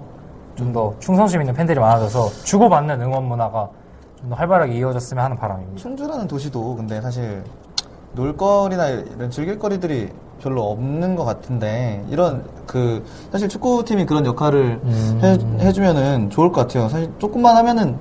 좀 0.56 0.72
더 0.72 0.94
충성심 1.00 1.40
있는 1.40 1.52
팬들이 1.54 1.78
많아져서 1.80 2.28
주고받는 2.44 3.00
응원 3.02 3.24
문화가 3.24 3.68
좀 4.20 4.30
더 4.30 4.36
활발하게 4.36 4.74
이어졌으면 4.74 5.24
하는 5.24 5.36
바람입니다. 5.36 5.80
충주라는 5.80 6.26
도시도 6.28 6.76
근데 6.76 7.00
사실 7.00 7.42
놀거리나 8.12 8.88
이런 8.88 9.30
즐길거리들이 9.30 10.10
별로 10.42 10.70
없는 10.70 11.16
것 11.16 11.24
같은데 11.24 12.04
이런 12.10 12.44
그 12.66 13.04
사실 13.32 13.48
축구팀이 13.48 14.04
그런 14.06 14.24
역할을 14.26 14.80
음. 14.84 15.58
해, 15.60 15.72
주면은 15.72 16.28
좋을 16.30 16.52
것 16.52 16.62
같아요. 16.62 16.88
사실 16.88 17.10
조금만 17.18 17.56
하면은 17.56 17.96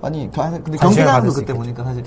많이 0.00 0.30
겨- 0.30 0.50
근데 0.50 0.78
경기장도 0.78 1.30
수 1.30 1.40
그때. 1.40 1.52
보니까 1.52 1.84
사실 1.84 2.04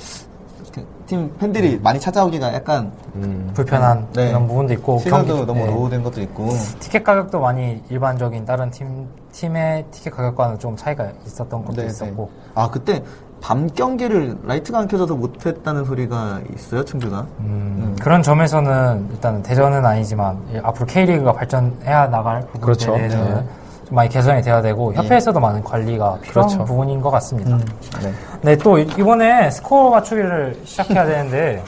그팀 0.74 1.32
팬들이 1.38 1.80
많이 1.84 2.00
찾아오기가 2.00 2.54
약간 2.54 2.92
음. 3.16 3.52
불편한 3.54 4.08
네. 4.14 4.30
그런 4.30 4.48
부분도 4.48 4.74
있고 4.74 5.00
시간도 5.00 5.28
경기- 5.36 5.46
너무 5.46 5.60
네. 5.66 5.72
노후된 5.72 6.04
것도 6.04 6.22
있고 6.22 6.50
티켓 6.80 7.04
가격도 7.04 7.40
많이 7.40 7.82
일반적인 7.90 8.46
다른 8.46 8.72
팀 8.72 9.08
팀의 9.32 9.86
티켓 9.92 10.12
가격과는 10.12 10.58
좀 10.60 10.76
차이가 10.76 11.10
있었던 11.26 11.64
것도 11.66 11.82
네, 11.82 11.88
있었고 11.88 12.30
네. 12.34 12.52
아 12.56 12.70
그때 12.72 13.04
밤 13.42 13.68
경기를 13.68 14.38
라이트가 14.44 14.80
안 14.80 14.88
켜져서 14.88 15.16
못했다는 15.16 15.84
소리가 15.86 16.40
있어요 16.56 16.84
충주가. 16.86 17.28
음, 17.42 17.96
그런 18.02 18.24
점에서는 18.24 19.10
일단 19.12 19.44
대전은 19.44 19.86
아니지만 19.86 20.40
예, 20.54 20.60
앞으로 20.64 20.86
K리그가 20.88 21.34
발전해야 21.34 22.08
나갈 22.08 22.40
부분에 22.48 22.62
그렇죠. 22.62 22.96
대해서는 22.96 23.36
네. 23.36 23.44
좀 23.86 23.96
많이 23.96 24.10
개선이 24.10 24.42
돼야 24.42 24.62
되고 24.62 24.94
협회에서도 24.94 25.40
많은 25.40 25.64
관리가 25.64 26.20
필요한 26.22 26.50
그렇죠. 26.50 26.66
부분인 26.66 27.02
것 27.02 27.10
같습니다. 27.12 27.58
네. 28.02 28.12
네, 28.42 28.56
또 28.58 28.78
이- 28.78 28.88
이번에 28.98 29.50
스코어 29.52 29.90
맞추기를 29.92 30.60
시작해야 30.64 31.06
되는데 31.06 31.64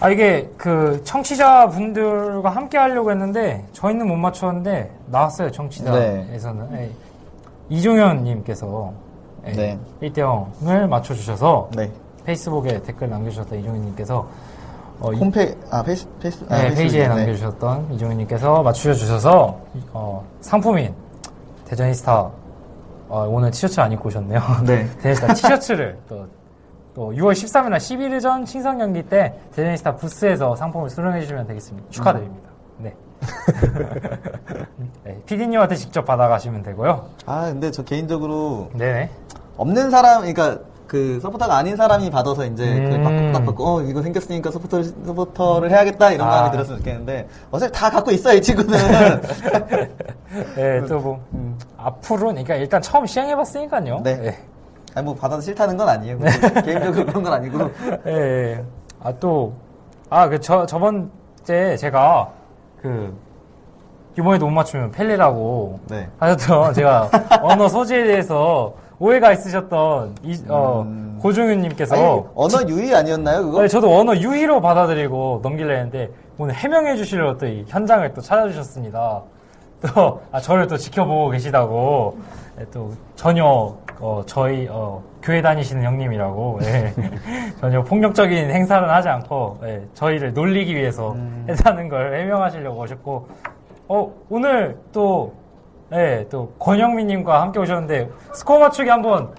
아 0.00 0.10
이게 0.10 0.50
그 0.56 1.00
청취자 1.04 1.68
분들과 1.68 2.50
함께 2.50 2.76
하려고 2.78 3.10
했는데 3.10 3.64
저희는 3.72 4.06
못 4.08 4.16
맞췄는데 4.16 4.90
나왔어요 5.06 5.50
청취자에서는 5.52 6.68
예. 6.74 6.90
이종현 7.68 8.24
님께서 8.24 8.92
네. 9.44 9.78
1대 10.02 10.18
0을 10.18 10.88
맞춰주셔서 10.88 11.70
네. 11.76 11.90
페이스북에 12.24 12.82
댓글 12.82 13.10
남겨주셨던 13.10 13.58
이종희님께서 13.60 14.26
어, 15.02 15.12
이- 15.12 15.16
홈페 15.16 15.54
아 15.70 15.82
페이스 15.82 16.06
페이스 16.20 16.44
아, 16.48 16.62
네, 16.62 16.74
페이지에 16.74 17.08
네. 17.08 17.08
남겨주셨던 17.08 17.92
이종희님께서 17.94 18.62
맞추셔 18.62 18.94
주셔서 18.94 19.58
어, 19.92 20.24
상품인 20.40 20.94
대저니스타 21.66 22.30
어, 23.08 23.26
오늘 23.28 23.50
티셔츠 23.50 23.80
안 23.80 23.90
입고 23.92 24.06
오셨네요. 24.08 24.40
네. 24.64 24.86
대저니스타 25.02 25.34
티셔츠를 25.34 25.98
또, 26.08 26.26
또 26.94 27.10
6월 27.12 27.32
13일날 27.32 27.76
11일 27.78 28.20
전 28.20 28.44
친선 28.44 28.78
경기 28.78 29.02
때 29.02 29.38
대저니스타 29.56 29.96
부스에서 29.96 30.54
상품을 30.54 30.88
수령해 30.88 31.20
주시면 31.20 31.48
되겠습니다. 31.48 31.88
축하드립니다. 31.90 32.48
네. 32.78 32.94
네, 35.04 35.20
PD님한테 35.26 35.74
직접 35.76 36.04
받아가시면 36.04 36.62
되고요. 36.62 37.06
아 37.26 37.46
근데 37.46 37.70
저 37.72 37.82
개인적으로 37.82 38.70
네네. 38.74 39.10
없는 39.56 39.90
사람 39.90 40.20
그러니까 40.20 40.60
그 40.92 41.18
서포터가 41.22 41.56
아닌 41.56 41.74
사람이 41.74 42.10
받아서 42.10 42.44
이제 42.44 42.66
그 42.66 42.96
음. 42.96 43.32
딱 43.32 43.46
받고 43.46 43.66
어 43.66 43.80
이거 43.80 44.02
생겼으니까 44.02 44.50
서포터 44.50 44.82
서포터를 44.82 45.70
해야겠다 45.70 46.10
이런 46.10 46.28
아. 46.28 46.30
마음이 46.30 46.50
들었으면 46.50 46.80
좋겠는데 46.80 47.28
어차피 47.50 47.72
다 47.72 47.88
갖고 47.88 48.10
있어 48.10 48.34
이 48.34 48.42
친구는 48.42 48.78
네, 50.54 50.84
또 50.86 50.98
뭐, 50.98 51.24
앞으로는, 51.78 52.44
그러니까 52.44 52.56
일단 52.56 52.82
처음 52.82 53.06
시행해봤으니까요. 53.06 54.02
네. 54.02 54.38
아니 54.94 55.04
뭐 55.06 55.14
받아서 55.14 55.40
싫다는 55.40 55.78
건 55.78 55.88
아니에요 55.88 56.18
개인적으로 56.62 57.06
그런 57.06 57.22
건 57.22 57.32
아니고 57.32 57.70
예, 58.06 58.12
예. 58.60 58.64
아, 59.02 59.14
또, 59.18 59.54
아, 60.10 60.28
그, 60.28 60.38
저, 60.40 60.66
저번째 60.66 61.76
제가, 61.78 62.30
그, 62.82 63.16
이번에도 64.18 64.44
못 64.44 64.52
맞추면 64.52 64.90
펠레라고 64.90 65.80
네. 65.88 66.06
하셨던 66.18 66.74
제가 66.74 67.08
언어 67.40 67.66
소지에 67.66 68.04
대해서 68.04 68.74
오해가 69.02 69.32
있으셨던 69.32 70.14
이, 70.22 70.40
어, 70.48 70.82
음. 70.86 71.18
고종윤님께서 71.20 71.96
아니, 71.96 72.22
언어 72.36 72.68
유희 72.68 72.94
아니었나요 72.94 73.42
그거? 73.42 73.62
네, 73.62 73.68
저도 73.68 73.98
언어 73.98 74.14
유희로 74.16 74.60
받아들이고 74.60 75.40
넘기려 75.42 75.74
했는데 75.74 76.08
오늘 76.38 76.54
해명해 76.54 76.96
주시려고 76.96 77.36
또 77.38 77.46
이 77.46 77.64
현장을 77.66 78.14
또 78.14 78.20
찾아주셨습니다. 78.20 79.22
또 79.94 80.22
아, 80.30 80.40
저를 80.40 80.68
또 80.68 80.76
지켜보고 80.76 81.30
계시다고 81.30 82.16
네, 82.56 82.64
또 82.72 82.92
전혀 83.16 83.44
어, 83.98 84.22
저희 84.26 84.68
어, 84.70 85.02
교회 85.20 85.42
다니시는 85.42 85.82
형님이라고 85.82 86.60
예. 86.62 86.94
전혀 87.60 87.82
폭력적인 87.82 88.50
행사는 88.50 88.88
하지 88.88 89.08
않고 89.08 89.58
예, 89.64 89.82
저희를 89.94 90.32
놀리기 90.32 90.76
위해서 90.76 91.16
했다는 91.48 91.88
걸 91.88 92.20
해명하시려고 92.20 92.80
오셨고 92.80 93.28
어, 93.88 94.12
오늘 94.30 94.76
또 94.92 95.32
예, 95.92 96.26
또 96.30 96.48
권영민님과 96.58 97.42
함께 97.42 97.58
오셨는데 97.60 98.10
스코어 98.32 98.58
맞추기 98.60 98.88
한번 98.88 99.34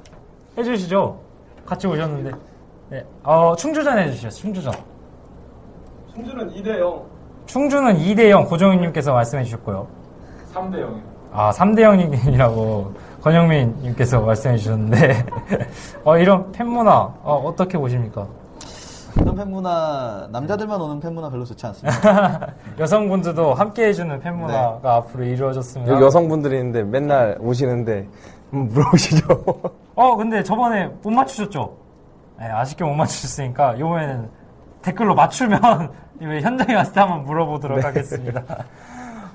해주시죠. 0.58 1.20
같이 1.66 1.88
오셨는데. 1.88 2.32
네, 2.90 3.06
어, 3.24 3.56
충주전 3.56 3.98
해주시죠, 3.98 4.30
충주전. 4.30 4.74
충주는 6.14 6.50
2대 6.52 6.78
0, 6.80 7.02
충주는 7.48 7.98
2대 7.98 8.30
0 8.30 8.46
고정윤님께서 8.46 9.14
말씀해 9.14 9.44
주셨고요. 9.46 9.88
3대 10.54 10.76
0이요. 10.76 11.02
아, 11.32 11.50
3대 11.52 11.80
0이라고 11.80 12.94
권영민님께서 13.22 14.22
말씀해 14.22 14.58
주셨는데, 14.58 15.26
어, 16.04 16.18
이런 16.18 16.52
팬 16.52 16.68
문화, 16.68 17.12
어, 17.24 17.42
어떻게 17.46 17.80
보십니까? 17.80 18.28
이런 19.20 19.36
팬문화 19.36 20.28
남자들만 20.32 20.82
오는 20.82 21.00
팬문화 21.00 21.30
별로 21.30 21.46
좋지 21.46 21.66
않습니다 21.68 22.54
여성분들도 22.80 23.54
함께 23.54 23.88
해주는 23.88 24.20
팬문화가 24.20 24.96
앞으로 24.96 25.24
이루어졌으면. 25.24 25.88
여기 25.88 26.04
여성분들이 26.04 26.58
있는데 26.58 26.84
맨날 26.84 27.38
오시는데 27.40 28.08
물어보시죠. 28.50 29.26
어, 29.96 30.16
근데 30.16 30.44
저번에 30.44 30.88
못 31.02 31.12
맞추셨죠? 31.12 31.78
네, 32.40 32.46
아쉽게 32.46 32.84
못 32.84 32.94
맞추셨으니까, 32.94 33.76
이번에는 33.76 34.30
댓글로 34.82 35.16
맞추면, 35.16 35.60
이번 36.22 36.42
현장에 36.42 36.76
왔을 36.76 36.94
때 36.94 37.00
한번 37.00 37.24
물어보도록 37.24 37.84
하겠습니다. 37.84 38.44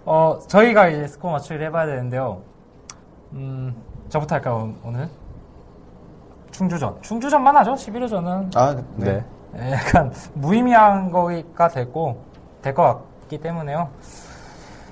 어, 0.04 0.38
저희가 0.46 0.88
이제 0.88 1.06
스코어 1.06 1.32
맞추기를 1.32 1.66
해봐야 1.66 1.86
되는데요. 1.86 2.42
음, 3.32 3.74
저부터 4.08 4.36
할까요, 4.36 4.72
오늘? 4.84 5.08
충주전. 6.50 6.96
충주전만 7.02 7.56
하죠, 7.58 7.74
11호전은. 7.74 8.56
아 8.56 8.74
네. 8.96 9.10
예, 9.10 9.24
약간 9.56 10.12
무의미한 10.34 11.10
거가 11.10 11.68
됐고, 11.68 12.22
될 12.62 12.74
것 12.74 12.82
같기 13.22 13.38
때문에요. 13.40 13.88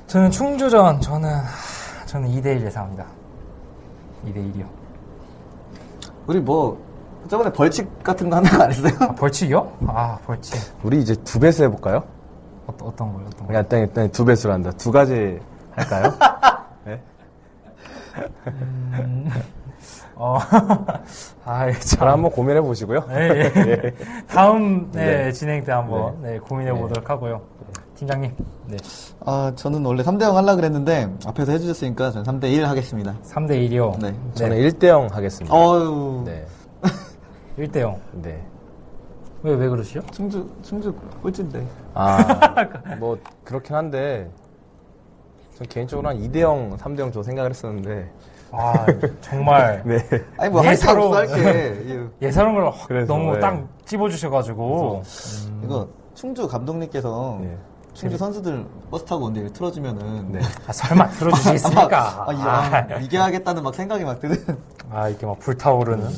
저는 0.06 0.30
충주전, 0.30 1.00
저는, 1.00 1.28
하, 1.34 2.06
저는 2.06 2.28
2대1 2.30 2.62
예상합니다. 2.64 3.04
2대1이요. 4.26 4.66
우리 6.26 6.40
뭐 6.40 6.78
저번에 7.28 7.52
벌칙 7.52 8.02
같은 8.02 8.30
거 8.30 8.36
하는 8.36 8.50
거 8.50 8.62
안 8.62 8.70
했어요? 8.70 8.92
아, 9.00 9.12
벌칙이요? 9.14 9.72
아, 9.88 10.18
벌칙. 10.24 10.60
우리 10.82 11.00
이제 11.00 11.14
두 11.24 11.38
배수 11.40 11.64
해볼까요? 11.64 12.02
어, 12.66 12.74
어떤 12.82 13.12
거요? 13.12 13.24
어떤 13.26 13.40
거? 13.40 13.46
그냥 13.48 13.62
일단, 13.62 13.80
일단 13.80 14.10
두 14.10 14.24
배수로 14.24 14.52
한다. 14.52 14.70
두 14.72 14.90
가지 14.92 15.40
할까요? 15.72 16.12
네. 16.86 17.00
어, 20.16 20.38
아, 21.44 21.68
예, 21.68 21.72
참. 21.72 21.98
잘 21.98 22.08
한번 22.08 22.30
고민해 22.30 22.60
보시고요. 22.62 23.04
예, 23.10 23.52
예. 23.54 23.94
다음 24.26 24.90
네, 24.92 25.24
네. 25.24 25.32
진행 25.32 25.62
때 25.62 25.72
한번 25.72 26.20
네, 26.22 26.38
고민해 26.38 26.72
보도록 26.72 27.08
하고요. 27.08 27.42
팀장님, 27.96 28.34
네. 28.66 28.76
아 29.24 29.52
저는 29.54 29.84
원래 29.84 30.02
3대 30.02 30.22
0 30.22 30.36
하려고 30.36 30.56
그랬는데 30.56 31.08
앞에서 31.26 31.52
해 31.52 31.58
주셨으니까 31.58 32.10
저는 32.10 32.24
3대 32.40 32.52
1 32.52 32.66
하겠습니다 32.66 33.14
3대 33.24 33.50
1이요. 33.70 33.98
네. 34.00 34.14
저는 34.34 34.58
1대 34.58 34.86
0 34.88 35.08
하겠습니다. 35.10 35.54
어유 35.56 36.22
네. 36.26 36.46
1대 37.58 37.80
0. 37.80 37.98
네. 38.12 38.42
왜, 39.42 39.54
왜 39.54 39.68
그러시죠? 39.68 40.02
충주 40.12 40.46
충주 40.62 40.92
꼴찌인데 41.22 41.64
아, 41.94 42.18
뭐, 42.98 43.16
그렇긴 43.44 43.76
한데, 43.76 44.28
전 45.54 45.66
개인적으로 45.68 46.08
한 46.08 46.18
2대 46.18 46.40
0, 46.40 46.76
3대 46.76 46.98
0 46.98 47.12
저 47.12 47.22
생각을 47.22 47.50
했었는데, 47.50 48.10
아, 48.52 48.86
정말. 49.20 49.82
네. 49.86 49.98
아니 50.38 50.50
뭐 50.50 50.62
예, 50.62 50.68
할게 50.68 50.80
서로- 50.84 51.06
없어 51.08 51.18
할게 51.18 51.82
예. 52.20 52.26
예사름을 52.26 52.66
확 52.66 52.86
그래서, 52.88 53.12
너무 53.12 53.34
네. 53.34 53.40
딱 53.40 53.66
찝어주셔가지고. 53.84 55.02
이거 55.64 55.88
충주 56.14 56.46
감독님께서 56.48 57.38
네. 57.42 57.56
충주 57.92 58.16
선수들 58.16 58.64
버스 58.90 59.04
타고 59.04 59.24
온데 59.26 59.40
이거 59.40 59.50
틀어주면은 59.52 60.32
네. 60.32 60.40
아, 60.66 60.72
설마 60.72 61.08
들어주시겠습니까? 61.10 62.24
아, 62.28 62.32
이- 62.32 62.36
아, 62.36 62.86
아, 62.94 62.98
이게 63.00 63.16
하겠다는 63.18 63.62
막 63.62 63.74
생각이 63.74 64.04
막 64.04 64.20
드는 64.20 64.36
아, 64.90 65.08
이렇게 65.08 65.26
막 65.26 65.38
불타오르는. 65.38 66.08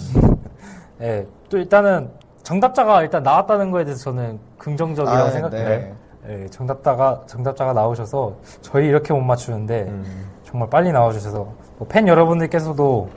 예, 1.00 1.26
또 1.48 1.58
일단은 1.58 2.10
정답자가 2.42 3.02
일단 3.02 3.22
나왔다는 3.22 3.70
거에 3.70 3.84
대해서 3.84 4.02
저는 4.04 4.38
긍정적이라고 4.58 5.26
아, 5.26 5.30
생각해요. 5.30 5.68
네. 5.68 5.94
예, 6.28 6.46
정답자가, 6.48 7.22
정답자가 7.26 7.72
나오셔서 7.72 8.34
저희 8.60 8.86
이렇게 8.88 9.12
못 9.14 9.20
맞추는데 9.20 9.82
음. 9.88 10.26
정말 10.44 10.68
빨리 10.68 10.92
나와주셔서 10.92 11.38
뭐 11.38 11.54
팬 11.86 12.06
여러분들께서도 12.08 13.08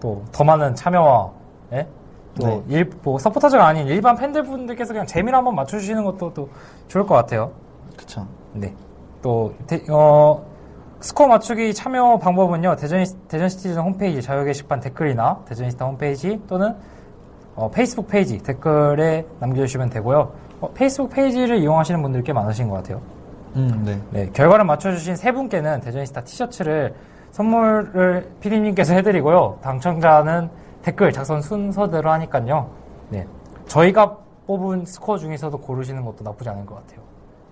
또 0.00 0.22
더 0.32 0.42
많은 0.44 0.74
참여와 0.74 1.30
예? 1.74 1.86
또 2.40 2.46
네. 2.46 2.62
일, 2.68 2.90
뭐 3.02 3.18
서포터즈가 3.18 3.66
아닌 3.66 3.86
일반 3.86 4.16
팬들 4.16 4.42
분들께서 4.42 4.92
그냥 4.92 5.06
재미로 5.06 5.36
한번 5.36 5.54
맞춰주시는 5.54 6.02
것도 6.04 6.32
또 6.34 6.48
좋을 6.88 7.06
것 7.06 7.14
같아요. 7.14 7.52
그쵸 7.96 8.26
네. 8.52 8.74
또, 9.22 9.54
대- 9.66 9.82
어, 9.90 10.42
스코어 11.00 11.26
맞추기 11.28 11.72
참여 11.74 12.18
방법은요, 12.18 12.76
대전, 12.76 13.04
대전 13.28 13.48
시티즌 13.48 13.80
홈페이지 13.82 14.20
자유 14.22 14.44
게시판 14.44 14.80
댓글이나 14.80 15.40
대저니스타 15.46 15.84
홈페이지 15.84 16.40
또는 16.48 16.74
어, 17.54 17.70
페이스북 17.70 18.08
페이지 18.08 18.38
댓글에 18.38 19.26
남겨주시면 19.38 19.90
되고요. 19.90 20.32
어, 20.60 20.70
페이스북 20.74 21.10
페이지를 21.10 21.58
이용하시는 21.58 22.00
분들 22.02 22.22
꽤 22.24 22.32
많으신 22.32 22.68
것 22.68 22.76
같아요. 22.76 23.00
음 23.56 23.82
네 23.84 24.00
네, 24.10 24.30
결과를 24.32 24.64
맞춰주신 24.64 25.14
세 25.16 25.30
분께는 25.32 25.80
대전시타 25.80 26.22
티셔츠를 26.22 26.94
선물을 27.32 28.28
피디님께서 28.40 28.94
해드리고요. 28.94 29.58
당첨자는 29.62 30.50
댓글 30.82 31.12
작성 31.12 31.40
순서대로 31.40 32.10
하니까요. 32.12 32.68
네, 33.08 33.26
저희가 33.66 34.16
뽑은 34.46 34.84
스코어 34.84 35.18
중에서도 35.18 35.56
고르시는 35.58 36.04
것도 36.04 36.24
나쁘지 36.24 36.48
않을 36.50 36.66
것 36.66 36.74
같아요. 36.76 37.00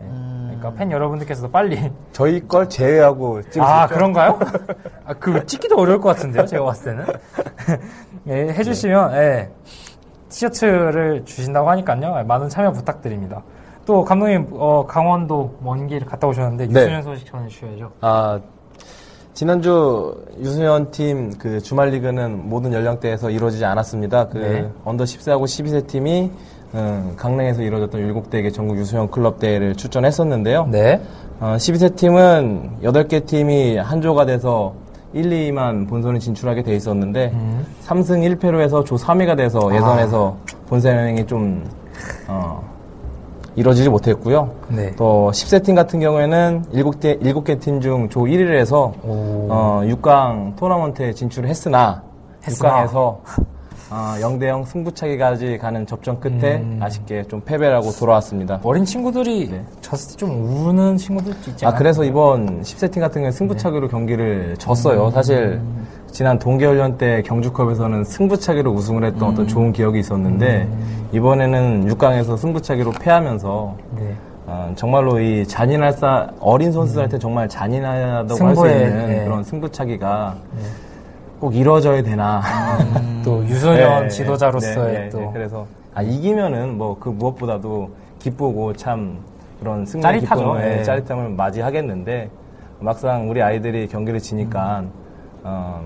네, 0.00 0.06
그러니까 0.46 0.72
팬 0.72 0.90
여러분들께서도 0.90 1.50
빨리 1.50 1.90
저희 2.12 2.46
걸 2.46 2.68
제외하고 2.68 3.42
찍으셨죠? 3.42 3.62
아 3.62 3.86
그런가요? 3.86 4.38
아, 5.04 5.14
그 5.14 5.44
찍기도 5.46 5.76
어려울 5.76 6.00
것 6.00 6.08
같은데요. 6.10 6.46
제가 6.46 6.64
봤을 6.64 6.96
때는 6.96 7.06
네, 8.24 8.52
해주시면 8.52 9.12
예, 9.14 9.50
티셔츠를 10.28 11.24
주신다고 11.24 11.68
하니까요. 11.70 12.16
예, 12.18 12.22
많은 12.22 12.48
참여 12.48 12.72
부탁드립니다. 12.72 13.42
또 13.86 14.04
감독님 14.04 14.48
어, 14.52 14.86
강원도 14.86 15.56
먼 15.60 15.86
길 15.86 16.04
갔다 16.04 16.26
오셨는데 16.26 16.66
네. 16.68 16.80
유수년 16.80 17.02
소식 17.02 17.26
전해주셔야죠. 17.26 17.92
아, 18.02 18.38
지난주 19.40 20.22
유수현 20.38 20.90
팀그 20.90 21.62
주말 21.62 21.88
리그는 21.88 22.46
모든 22.50 22.74
연령대에서 22.74 23.30
이루어지지 23.30 23.64
않았습니다. 23.64 24.28
그 24.28 24.36
네. 24.36 24.70
언더 24.84 25.04
10세하고 25.04 25.44
12세 25.44 25.86
팀이 25.86 26.30
음, 26.74 27.14
강릉에서 27.16 27.62
이루어졌던 27.62 28.02
7대의 28.02 28.52
전국 28.52 28.76
유수현 28.76 29.10
클럽 29.10 29.38
대회를 29.38 29.76
출전했었는데요. 29.76 30.66
네. 30.70 31.00
어, 31.40 31.54
12세 31.56 31.96
팀은 31.96 32.80
8개 32.82 33.24
팀이 33.24 33.78
한 33.78 34.02
조가 34.02 34.26
돼서 34.26 34.74
1, 35.14 35.30
2만 35.30 35.88
본선에 35.88 36.18
진출하게 36.18 36.62
돼 36.62 36.76
있었는데 36.76 37.30
음. 37.32 37.64
3승 37.86 38.36
1패로 38.36 38.60
해서 38.60 38.84
조 38.84 38.96
3위가 38.96 39.38
돼서 39.38 39.74
예선에서 39.74 40.36
본선행이 40.68 41.26
좀 41.26 41.64
어, 42.28 42.69
이루어지지 43.56 43.88
못했고요. 43.90 44.50
네. 44.68 44.94
또 44.96 45.30
10세 45.32 45.64
팀 45.64 45.74
같은 45.74 46.00
경우에는 46.00 46.64
7개, 46.72 47.20
7개 47.20 47.60
팀 47.60 47.80
중 47.80 48.08
조 48.08 48.20
1위를 48.22 48.58
해서 48.58 48.92
오. 49.04 49.48
어, 49.50 49.80
6강 49.84 50.56
토너먼트에 50.56 51.12
진출했으나 51.12 52.02
했으나. 52.46 52.86
6강에서 52.86 53.16
어, 53.90 54.14
0대0 54.20 54.64
승부차기까지 54.66 55.58
가는 55.58 55.84
접전 55.84 56.20
끝에 56.20 56.58
음. 56.58 56.78
아쉽게 56.80 57.24
좀 57.24 57.40
패배를 57.40 57.74
하고 57.74 57.90
돌아왔습니다. 57.90 58.60
어린 58.62 58.84
친구들이 58.84 59.48
네. 59.50 59.64
졌을 59.80 60.12
때 60.12 60.16
좀 60.20 60.66
우는 60.68 60.96
친구들도 60.96 61.50
있지 61.50 61.64
아, 61.64 61.68
않아요? 61.68 61.78
그래서 61.78 62.04
이번 62.04 62.62
10세팅 62.62 63.00
같은 63.00 63.22
경우에 63.22 63.30
승부차기로 63.32 63.86
네. 63.86 63.90
경기를 63.90 64.54
졌어요. 64.58 65.06
음. 65.06 65.10
사실 65.10 65.60
지난 66.12 66.38
동계훈련 66.38 66.98
때 66.98 67.22
경주컵에서는 67.22 68.04
승부차기로 68.04 68.70
우승을 68.72 69.04
했던 69.04 69.28
음. 69.28 69.32
어떤 69.32 69.48
좋은 69.48 69.72
기억이 69.72 69.98
있었는데 69.98 70.68
이번에는 71.12 71.86
6강에서 71.88 72.36
승부차기로 72.38 72.92
패하면서 72.92 73.76
네. 73.96 74.14
어, 74.46 74.72
정말로 74.76 75.20
이 75.20 75.46
잔인할 75.46 75.92
사 75.94 76.28
어린 76.40 76.70
선수들한테 76.72 77.18
정말 77.18 77.48
잔인하다고 77.48 78.44
할수 78.44 78.62
음. 78.62 78.70
있는 78.70 79.06
네. 79.08 79.24
그런 79.24 79.42
승부차기가 79.42 80.36
꼭 81.40 81.54
이루어져야 81.54 82.02
되나 82.02 82.42
또 83.24 83.42
유소년 83.46 84.02
네, 84.04 84.08
지도자로서의 84.08 84.92
네, 84.92 84.98
네, 85.00 85.08
또 85.08 85.20
네. 85.20 85.30
그래서 85.32 85.66
아, 85.94 86.02
이기면은 86.02 86.76
뭐 86.76 86.96
그 87.00 87.08
무엇보다도 87.08 87.90
기쁘고 88.18 88.74
참 88.74 89.18
그런 89.58 89.84
승리 89.86 90.02
짜릿하죠. 90.02 90.40
기쁨을 90.42 90.60
네. 90.60 90.82
짜릿함을 90.82 91.30
맞이하겠는데 91.30 92.30
막상 92.80 93.28
우리 93.28 93.42
아이들이 93.42 93.88
경기를 93.88 94.20
지니까 94.20 94.84
어, 95.42 95.82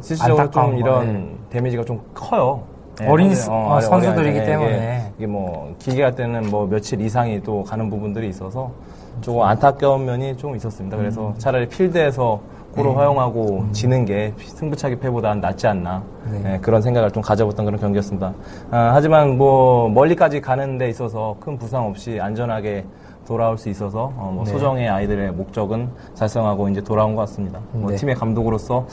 실질적으로 0.00 0.50
좀 0.50 0.72
거, 0.72 0.76
이런 0.76 1.06
네. 1.06 1.36
데미지가 1.50 1.84
좀 1.84 2.00
커요. 2.14 2.62
어린 3.06 3.30
어, 3.48 3.76
어, 3.76 3.80
선수들이기 3.80 4.44
때문에. 4.44 5.12
이게, 5.18 5.26
뭐 5.26 5.72
길게 5.78 6.02
갈 6.02 6.14
때는 6.16 6.50
뭐 6.50 6.66
며칠 6.66 7.00
이상이 7.00 7.40
또 7.44 7.62
가는 7.62 7.88
부분들이 7.88 8.28
있어서 8.28 8.72
조금 9.20 9.42
안타까운 9.42 10.04
면이 10.04 10.36
좀 10.36 10.56
있었습니다. 10.56 10.96
그래서 10.96 11.28
음. 11.28 11.34
차라리 11.38 11.68
필드에서 11.68 12.40
골을 12.72 12.94
허용하고 12.94 13.66
지는 13.72 14.04
게 14.04 14.32
승부차기 14.38 14.96
패보다는 14.96 15.40
낫지 15.40 15.66
않나 15.66 16.02
네. 16.30 16.38
네, 16.40 16.58
그런 16.58 16.82
생각을 16.82 17.10
좀 17.10 17.22
가져봤던 17.22 17.64
그런 17.64 17.80
경기였습니다. 17.80 18.32
아, 18.70 18.90
하지만 18.92 19.36
뭐 19.36 19.88
멀리까지 19.88 20.40
가는 20.40 20.78
데 20.78 20.88
있어서 20.88 21.36
큰 21.40 21.56
부상 21.58 21.86
없이 21.86 22.18
안전하게 22.20 22.84
돌아올 23.26 23.58
수 23.58 23.68
있어서 23.68 24.12
어, 24.16 24.30
뭐 24.34 24.44
네. 24.44 24.50
소정의 24.50 24.88
아이들의 24.88 25.32
목적은 25.32 25.88
달성하고 26.18 26.68
이제 26.70 26.80
돌아온 26.80 27.14
것 27.14 27.22
같습니다. 27.22 27.60
뭐 27.72 27.90
네. 27.90 27.96
팀의 27.96 28.14
감독으로서 28.14 28.86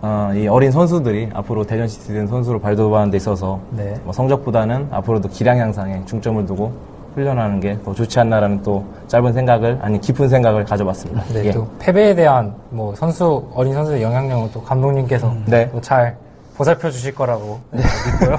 어, 0.00 0.32
이 0.34 0.48
어린 0.48 0.70
선수들이 0.70 1.30
앞으로 1.32 1.64
대전 1.64 1.86
시티즌 1.86 2.26
선수로 2.26 2.58
발돋움하는 2.58 3.10
데 3.10 3.18
있어서 3.18 3.60
네. 3.70 3.94
뭐 4.04 4.12
성적보다는 4.12 4.88
앞으로도 4.90 5.28
기량 5.28 5.58
향상에 5.58 6.04
중점을 6.06 6.44
두고 6.46 6.72
훈련하는 7.14 7.60
게 7.60 7.78
더 7.84 7.92
좋지 7.94 8.18
않나라는 8.20 8.62
또 8.62 8.84
짧은 9.08 9.32
생각을 9.32 9.78
아니 9.82 10.00
깊은 10.00 10.28
생각을 10.28 10.64
가져봤습니다. 10.64 11.22
네, 11.34 11.46
예. 11.46 11.50
또 11.52 11.66
패배에 11.78 12.14
대한 12.14 12.54
뭐 12.70 12.94
선수 12.94 13.46
어린 13.54 13.74
선수의 13.74 14.02
영향력을 14.02 14.50
또 14.52 14.62
감독님께서 14.62 15.34
네. 15.46 15.70
또잘 15.70 16.16
보살펴 16.56 16.90
주실 16.90 17.14
거라고 17.14 17.60
네, 17.70 17.82
믿고요. 17.82 18.36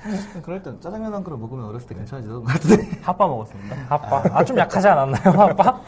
그럴 0.42 0.62
땐 0.62 0.76
짜장면 0.80 1.12
한 1.14 1.22
그릇 1.22 1.36
먹으면 1.38 1.66
어렸을 1.66 1.86
때 1.88 1.94
괜찮아지던 1.94 2.42
것 2.42 2.52
같은데. 2.52 2.88
핫바 3.02 3.26
먹었습니다. 3.26 3.76
핫바, 3.88 4.22
아 4.32 4.39
좀 4.39 4.58
약하지 4.58 4.88
않았나요, 4.88 5.40
핫바? 5.42 5.80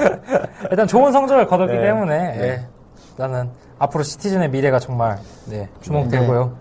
일단 0.70 0.86
좋은 0.86 1.12
성적을 1.12 1.46
거뒀기 1.46 1.72
네. 1.74 1.80
때문에 1.82 2.14
예, 2.40 2.66
일단은 3.12 3.50
앞으로 3.78 4.02
시티즌의 4.02 4.50
미래가 4.50 4.78
정말 4.78 5.18
네, 5.46 5.68
주목되고요. 5.82 6.52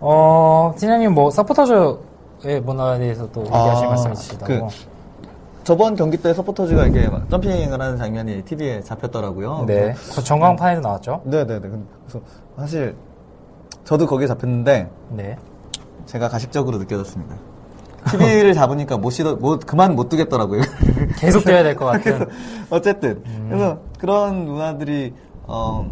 어, 0.00 0.74
팀장님 0.78 1.12
뭐 1.12 1.30
서포터즈 1.30 1.96
의 2.44 2.60
문화에 2.60 2.98
대해서 2.98 3.30
또 3.30 3.42
얘기하실 3.42 3.86
아, 3.86 3.88
말씀 3.88 4.12
있으시다고. 4.12 4.66
그 4.68 4.74
저번 5.64 5.94
경기 5.94 6.16
때 6.16 6.34
서포터즈가 6.34 6.86
이렇게 6.86 7.08
막 7.08 7.28
점핑을 7.30 7.80
하는 7.80 7.96
장면이 7.96 8.42
TV에 8.42 8.80
잡혔더라고요. 8.82 9.64
네, 9.66 9.94
그 10.14 10.22
전광판에도 10.24 10.80
나왔죠. 10.80 11.22
네 11.24 11.44
네 11.46 11.60
네. 11.60 11.68
그래서 12.06 12.20
사실 12.56 12.96
저도 13.84 14.06
거기에 14.06 14.26
잡혔는데 14.26 14.90
네. 15.10 15.36
제가 16.06 16.28
가식적으로 16.28 16.78
느껴졌습니다. 16.78 17.36
TV를 18.10 18.54
잡으니까 18.54 18.96
못 18.98 19.10
쉬더, 19.10 19.36
못, 19.36 19.64
그만 19.64 19.94
못 19.94 20.08
두겠더라고요. 20.08 20.62
계속 21.18 21.44
돼야 21.44 21.62
될 21.62 21.76
것 21.76 21.84
같은. 21.84 22.26
어쨌든 22.70 23.22
음. 23.26 23.46
그래서 23.48 23.78
그런 23.98 24.44
문화들이 24.46 25.14
어, 25.46 25.88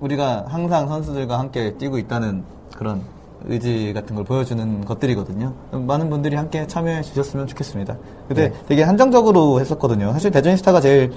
우리가 0.00 0.46
항상 0.48 0.88
선수들과 0.88 1.38
함께 1.38 1.74
뛰고 1.76 1.98
있다는 1.98 2.44
그런 2.76 3.02
의지 3.44 3.92
같은 3.92 4.16
걸 4.16 4.24
보여주는 4.24 4.84
것들이거든요. 4.84 5.54
많은 5.72 6.10
분들이 6.10 6.36
함께 6.36 6.66
참여해 6.66 7.02
주셨으면 7.02 7.46
좋겠습니다. 7.46 7.96
근데 8.28 8.48
네. 8.48 8.54
되게 8.66 8.82
한정적으로 8.82 9.60
했었거든요. 9.60 10.12
사실 10.12 10.30
대전 10.30 10.56
스타가 10.56 10.80
제일 10.80 11.12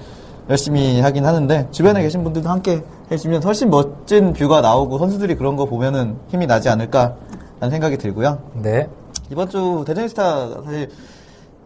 열심히 0.49 0.99
하긴 0.99 1.25
하는데 1.25 1.67
주변에 1.71 2.01
계신 2.01 2.23
분들도 2.23 2.49
함께 2.49 2.83
해주면 3.11 3.43
훨씬 3.43 3.69
멋진 3.69 4.33
view가 4.33 4.61
나오고 4.61 4.97
선수들이 4.97 5.35
그런 5.35 5.55
거 5.55 5.65
보면은 5.65 6.17
힘이 6.27 6.47
나지 6.47 6.69
않을까라는 6.69 7.69
생각이 7.69 7.97
들고요. 7.97 8.39
네. 8.55 8.89
이번 9.31 9.49
주 9.49 9.83
대저니스타 9.85 10.61
사실 10.63 10.89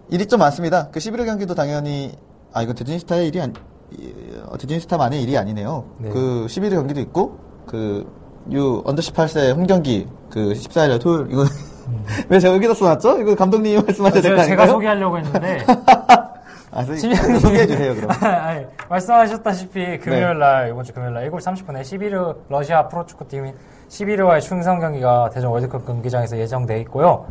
일이 0.10 0.26
좀 0.26 0.40
많습니다. 0.40 0.90
그 0.92 1.00
11호 1.00 1.26
경기도 1.26 1.56
당연히 1.56 2.12
아 2.52 2.62
이거 2.62 2.74
대저니스타의 2.74 3.30
일이 3.30 3.42
아니 3.42 3.54
어, 4.48 4.58
대저니스타만의 4.58 5.22
일이 5.22 5.38
아니네요. 5.38 5.86
네. 6.00 6.10
그 6.10 6.46
11호 6.50 6.72
경기도 6.72 7.00
있고 7.00 7.38
그 7.66 8.82
U 8.86 8.88
under 8.88 9.02
18세 9.02 9.56
홈 9.56 9.66
경기 9.66 10.08
그 10.34 10.54
14일 10.54 11.00
토요일 11.02 11.32
이거 11.32 11.44
왜 12.30 12.40
제가 12.40 12.56
여기다 12.56 12.74
써놨죠? 12.74 13.20
이거 13.22 13.36
감독님이 13.36 13.82
말씀하셔야 13.84 14.22
될거 14.22 14.22
제가, 14.22 14.44
제가 14.44 14.62
아닌가요? 14.64 14.72
소개하려고 14.72 15.18
했는데 15.20 15.58
아, 16.76 16.84
소- 16.84 16.94
팀장님이- 16.94 17.40
소개해 17.40 17.68
주세요 17.68 17.94
그럼. 17.94 18.10
아니, 18.24 18.66
말씀하셨다시피 18.90 20.00
금요일 20.00 20.40
날 20.40 20.70
이번 20.70 20.84
주 20.84 20.92
금요일 20.92 21.14
날 21.14 21.30
7시 21.30 21.66
30분에 21.68 21.82
11호 21.82 22.36
러시아 22.50 22.88
프로축구 22.88 23.28
팀인 23.28 23.54
11호와의 23.90 24.42
충성 24.42 24.80
경기가 24.80 25.30
대전 25.32 25.52
월드컵 25.52 25.86
경기장에서 25.86 26.36
예정돼 26.40 26.80
있고요. 26.82 27.28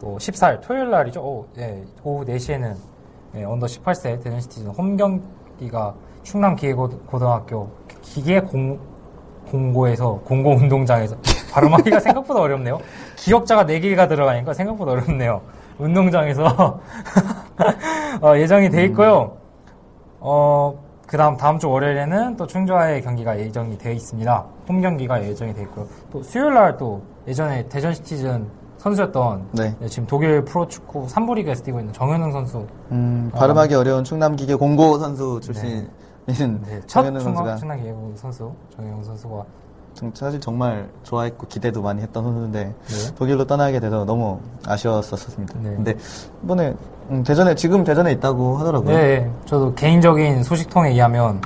또 0.00 0.16
14일 0.18 0.60
토요일 0.62 0.90
날이죠. 0.90 1.20
오, 1.20 1.46
네, 1.56 1.84
오후 2.02 2.24
4시에는 2.24 2.74
언더 3.34 3.66
18세 3.66 4.22
대전 4.22 4.40
시티즌 4.40 4.68
홈 4.70 4.96
경기가 4.96 5.94
충남 6.22 6.56
기계고등학교 6.56 7.68
기계 8.00 8.40
공 8.40 8.78
공고에서 9.50 10.20
공고 10.24 10.50
운동장에서 10.52 11.16
발음하기가 11.52 12.00
생각보다 12.00 12.40
어렵네요. 12.40 12.78
기억자가 13.16 13.64
4개가 13.64 14.08
들어가니까 14.08 14.52
생각보다 14.52 14.92
어렵네요. 14.92 15.40
운동장에서 15.78 16.80
어, 18.22 18.36
예정이 18.36 18.70
돼 18.70 18.84
있고요. 18.86 19.36
어, 20.20 20.78
그 21.06 21.16
다음, 21.16 21.36
다음 21.36 21.58
주 21.58 21.70
월요일에는 21.70 22.36
또 22.36 22.46
충주와의 22.46 23.02
경기가 23.02 23.38
예정이 23.38 23.78
되어 23.78 23.92
있습니다. 23.92 24.44
홈 24.68 24.80
경기가 24.80 25.22
예정이 25.22 25.54
되어 25.54 25.64
있고요. 25.64 25.86
또 26.10 26.22
수요일 26.22 26.54
날 26.54 26.76
또 26.78 27.02
예전에 27.28 27.66
대전 27.68 27.92
시티즌 27.94 28.46
선수였던 28.78 29.48
네. 29.52 29.74
네, 29.80 29.88
지금 29.88 30.06
독일 30.06 30.44
프로축구 30.44 31.06
3부 31.06 31.34
리그에서 31.36 31.62
뛰고 31.64 31.80
있는 31.80 31.92
정현웅 31.92 32.30
선수. 32.32 32.66
음, 32.92 33.30
발음하기 33.34 33.74
어 33.74 33.82
려운 33.82 34.04
충남기계 34.04 34.54
공고 34.56 34.98
선수 34.98 35.40
출신인 35.42 35.88
네, 36.26 36.80
첫 36.86 37.02
정현우 37.04 37.20
선수가 37.20 37.76
기계공 37.76 38.12
선수, 38.16 38.52
정현웅 38.76 39.02
선수가. 39.04 39.44
정- 39.94 40.10
사실 40.12 40.38
정말 40.40 40.86
좋아했고 41.04 41.46
기대도 41.46 41.80
많이 41.80 42.02
했던 42.02 42.22
선수인데 42.22 42.64
네. 42.64 43.14
독일로 43.16 43.46
떠나게 43.46 43.80
돼서 43.80 44.04
너무 44.04 44.38
아쉬웠었습니다. 44.66 45.54
네. 45.62 45.70
근데 45.76 45.94
이번에 46.44 46.74
음, 47.10 47.22
대전에 47.22 47.54
지금 47.54 47.82
대전에 47.84 48.12
있다고 48.12 48.56
하더라고요. 48.58 48.90
네, 48.94 49.30
저도 49.46 49.72
개인적인 49.74 50.42
소식통에 50.42 50.90
의하면, 50.90 51.40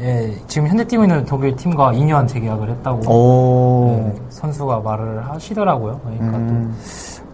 예, 0.00 0.34
지금 0.48 0.66
현재 0.68 0.82
뛰고 0.84 1.02
있는 1.04 1.24
독일 1.26 1.54
팀과 1.54 1.92
2년 1.92 2.26
재계약을 2.26 2.70
했다고. 2.70 3.12
오. 3.12 3.86
네, 4.14 4.22
선수가 4.30 4.80
말을 4.80 5.28
하시더라고요. 5.28 6.00
그러니까 6.02 6.38
음. 6.38 6.74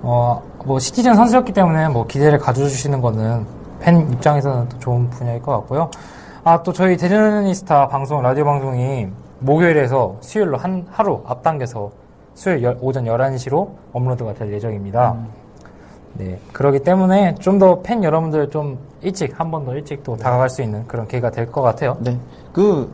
또, 0.03 0.09
어, 0.09 0.42
뭐, 0.64 0.78
시티즌 0.80 1.14
선수였기 1.14 1.53
때문에 1.53 1.88
뭐, 1.88 2.05
기대를 2.07 2.38
가져주시는 2.40 3.01
거는 3.01 3.46
팬 3.78 4.11
입장에서는 4.12 4.68
또 4.70 4.78
좋은 4.80 5.09
분야일 5.09 5.40
것 5.40 5.53
같고요. 5.53 5.88
아, 6.49 6.62
또 6.62 6.72
저희 6.72 6.96
대전이스타 6.96 7.88
방송, 7.88 8.22
라디오 8.22 8.46
방송이 8.46 9.09
목요일에서 9.40 10.16
수요일로 10.22 10.57
한, 10.57 10.86
하루 10.90 11.22
앞당겨서 11.26 11.90
수요일 12.32 12.62
열- 12.62 12.78
오전 12.80 13.05
11시로 13.05 13.68
업로드가 13.92 14.32
될 14.32 14.51
예정입니다. 14.55 15.14
네. 16.14 16.38
그러기 16.55 16.78
때문에 16.78 17.34
좀 17.34 17.59
더 17.59 17.82
팬 17.82 18.03
여러분들 18.03 18.49
좀 18.49 18.78
일찍, 19.03 19.38
한 19.38 19.51
번 19.51 19.66
더 19.66 19.74
일찍 19.74 20.03
또 20.03 20.16
다가갈 20.16 20.49
수 20.49 20.62
있는 20.62 20.86
그런 20.88 21.07
기회가 21.07 21.30
될 21.30 21.53
것 21.53 21.61
같아요. 21.61 21.99
네. 22.01 22.18
그 22.55 22.90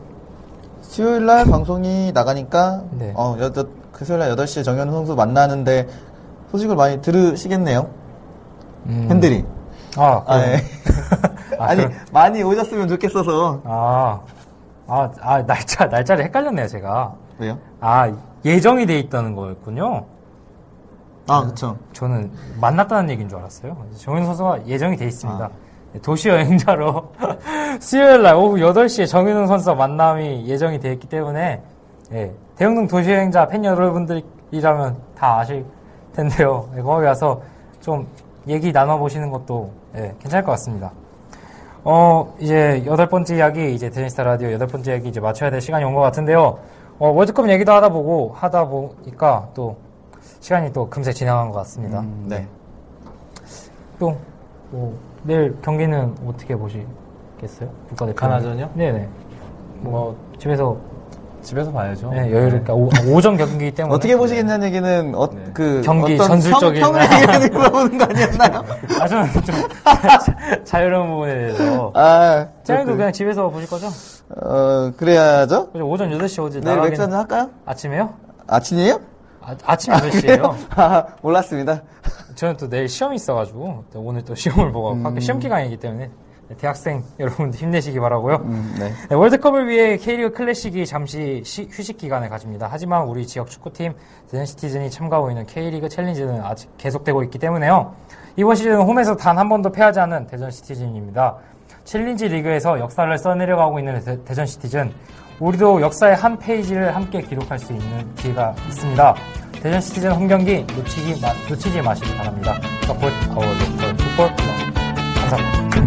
수요일 0.81 1.25
날 1.25 1.45
방송이 1.45 2.11
나가니까 2.13 2.83
네. 2.91 3.13
어, 3.15 3.37
여, 3.39 3.45
여, 3.45 3.65
그 3.93 4.03
수요일 4.03 4.19
날 4.19 4.35
8시에 4.35 4.65
정현우 4.65 4.91
선수 4.91 5.15
만나는데 5.15 5.87
소식을 6.51 6.75
많이 6.75 7.01
들으시겠네요. 7.01 7.87
음. 8.87 9.05
팬들이. 9.07 9.45
아, 9.95 10.21
아, 10.27 10.39
예. 10.41 10.57
아, 11.59 11.65
아니, 11.69 11.83
그럼- 11.83 11.93
많이 12.11 12.43
오셨으면 12.43 12.87
좋겠어서. 12.87 13.61
아, 13.65 14.19
아, 14.87 15.11
아, 15.21 15.45
날짜, 15.45 15.85
날짜를 15.85 16.25
헷갈렸네요, 16.25 16.67
제가. 16.67 17.13
왜요? 17.39 17.57
아, 17.81 18.11
예정이 18.43 18.85
돼 18.85 18.99
있다는 18.99 19.35
거였군요. 19.35 20.05
아, 21.27 21.45
그쵸. 21.45 21.75
저는 21.93 22.31
만났다는 22.61 23.09
얘기인 23.09 23.27
줄 23.27 23.39
알았어요. 23.39 23.75
정윤 23.97 24.25
선수가 24.25 24.67
예정이 24.67 24.95
돼 24.97 25.05
있습니다. 25.05 25.43
아. 25.45 25.49
네, 25.93 25.99
도시 26.01 26.29
여행자로 26.29 27.11
수요일 27.81 28.21
날 28.21 28.35
오후 28.35 28.57
8시에 28.57 29.07
정윤웅 29.07 29.47
선수와 29.47 29.75
만남이 29.75 30.45
예정이 30.45 30.79
되어 30.79 30.91
있기 30.93 31.07
때문에 31.07 31.63
예, 32.11 32.31
대흥동 32.57 32.87
도시 32.87 33.09
여행자 33.11 33.47
팬 33.47 33.65
여러분들이라면 33.65 34.97
다 35.17 35.39
아실 35.39 35.65
텐데요. 36.13 36.69
예, 36.77 36.81
거기 36.81 37.03
가서 37.05 37.41
좀 37.81 38.07
얘기 38.47 38.71
나눠보시는 38.71 39.31
것도 39.31 39.71
예, 39.95 40.13
괜찮을 40.19 40.43
것 40.45 40.51
같습니다. 40.51 40.91
어, 41.87 42.33
이제 42.39 42.83
여덟 42.87 43.07
번째 43.07 43.35
이야기, 43.37 43.73
이제 43.75 43.89
테니스타 43.91 44.23
라디오 44.23 44.51
여덟 44.51 44.67
번째 44.67 44.91
이야기 44.93 45.09
이제 45.09 45.19
맞춰야 45.19 45.51
될 45.51 45.61
시간이 45.61 45.85
온 45.85 45.93
것 45.93 46.01
같은데요. 46.01 46.57
어, 46.97 47.09
월드컵 47.09 47.47
얘기도 47.49 47.71
하다 47.73 47.89
보고, 47.89 48.31
하다 48.33 48.67
보니까 48.67 49.49
또 49.53 49.77
시간이 50.39 50.73
또 50.73 50.89
금세 50.89 51.13
지나간 51.13 51.49
것 51.51 51.59
같습니다. 51.59 51.99
음, 51.99 52.25
네. 52.27 52.47
또, 53.99 54.17
뭐, 54.71 54.97
내일 55.23 55.55
경기는 55.61 56.15
어떻게 56.25 56.55
보시겠어요? 56.55 57.69
국가대표. 57.89 58.15
가나전이요? 58.15 58.71
네네. 58.73 59.07
뭐 59.81 60.15
집에서 60.39 60.75
집에서 61.45 61.71
봐야죠. 61.71 62.09
네, 62.11 62.31
여유롭게 62.31 62.71
오, 62.71 62.89
오전 63.13 63.37
경기이기 63.37 63.71
때문에 63.75 63.95
어떻게 63.95 64.17
보시겠냐는 64.17 64.67
얘기는, 64.67 65.15
어, 65.15 65.29
네. 65.29 65.43
그, 65.53 65.81
경기 65.85 66.15
어떤 66.15 66.39
전술적인- 66.39 66.79
평, 66.79 66.91
평을 66.93 67.01
얘기하는 67.13 67.51
물어보는 67.53 67.97
거 67.97 68.05
아니었나요? 68.05 68.65
아 68.99 69.07
저는 69.07 69.31
좀 69.43 69.55
자유로운 70.65 71.09
부분에 71.09 71.33
대해서 71.35 71.91
아, 71.93 72.47
짱이도 72.63 72.97
그냥 72.97 73.11
집에서 73.13 73.49
보실 73.49 73.69
거죠? 73.69 73.87
어, 74.41 74.91
그래야죠. 74.97 75.69
오전 75.75 76.09
8시 76.11 76.43
어제 76.43 76.59
내일 76.59 76.75
나가긴 76.77 76.89
맥주 76.89 77.01
한잔 77.03 77.19
할까요? 77.19 77.49
아침에요? 77.65 78.13
아침이에요? 78.47 78.99
아, 79.41 79.55
아침 79.65 79.93
8시에요. 79.93 80.55
아, 80.75 81.05
몰랐습니다. 81.21 81.83
저는 82.33 82.57
또 82.57 82.67
내일 82.67 82.89
시험이 82.89 83.15
있어가지고 83.17 83.85
또 83.93 84.01
오늘 84.01 84.23
또 84.23 84.33
시험을 84.35 84.71
보고 84.71 84.93
음. 84.93 85.05
학교 85.05 85.19
시험 85.19 85.39
기간이기 85.39 85.77
때문에 85.77 86.09
대학생 86.57 87.03
여러분들 87.19 87.59
힘내시기 87.59 87.99
바라고요. 87.99 88.35
음, 88.45 88.75
네. 88.79 88.91
네, 89.09 89.15
월드컵을 89.15 89.67
위해 89.67 89.97
K리그 89.97 90.31
클래식이 90.33 90.85
잠시 90.85 91.41
시- 91.45 91.67
휴식 91.71 91.97
기간을 91.97 92.29
가집니다. 92.29 92.67
하지만 92.71 93.03
우리 93.07 93.25
지역 93.25 93.49
축구팀 93.49 93.93
대전시티즌이 94.31 94.89
참가하고 94.91 95.31
있는 95.31 95.45
K리그 95.45 95.89
챌린지는 95.89 96.41
아직 96.43 96.69
계속되고 96.77 97.23
있기 97.23 97.39
때문에요. 97.39 97.93
이번 98.37 98.55
시즌은 98.55 98.81
홈에서 98.81 99.15
단 99.15 99.37
한 99.37 99.49
번도 99.49 99.71
패하지 99.71 99.99
않은 100.01 100.27
대전시티즌입니다. 100.27 101.35
챌린지 101.83 102.27
리그에서 102.27 102.79
역사를 102.79 103.17
써내려가고 103.17 103.79
있는 103.79 103.99
대- 104.03 104.23
대전시티즌. 104.23 104.91
우리도 105.39 105.81
역사의 105.81 106.15
한 106.15 106.37
페이지를 106.39 106.95
함께 106.95 107.21
기록할 107.21 107.59
수 107.59 107.73
있는 107.73 108.15
기회가 108.15 108.55
있습니다. 108.67 109.15
대전시티즌 109.61 110.11
홈경기 110.13 110.65
놓치기, 110.75 111.21
마- 111.21 111.33
놓치지 111.49 111.81
마시기 111.81 112.15
바랍니다. 112.15 112.53
Support 112.85 113.13
our 113.31 113.43
local 113.43 113.95
football. 113.97 114.29
감사합니다. 115.29 115.84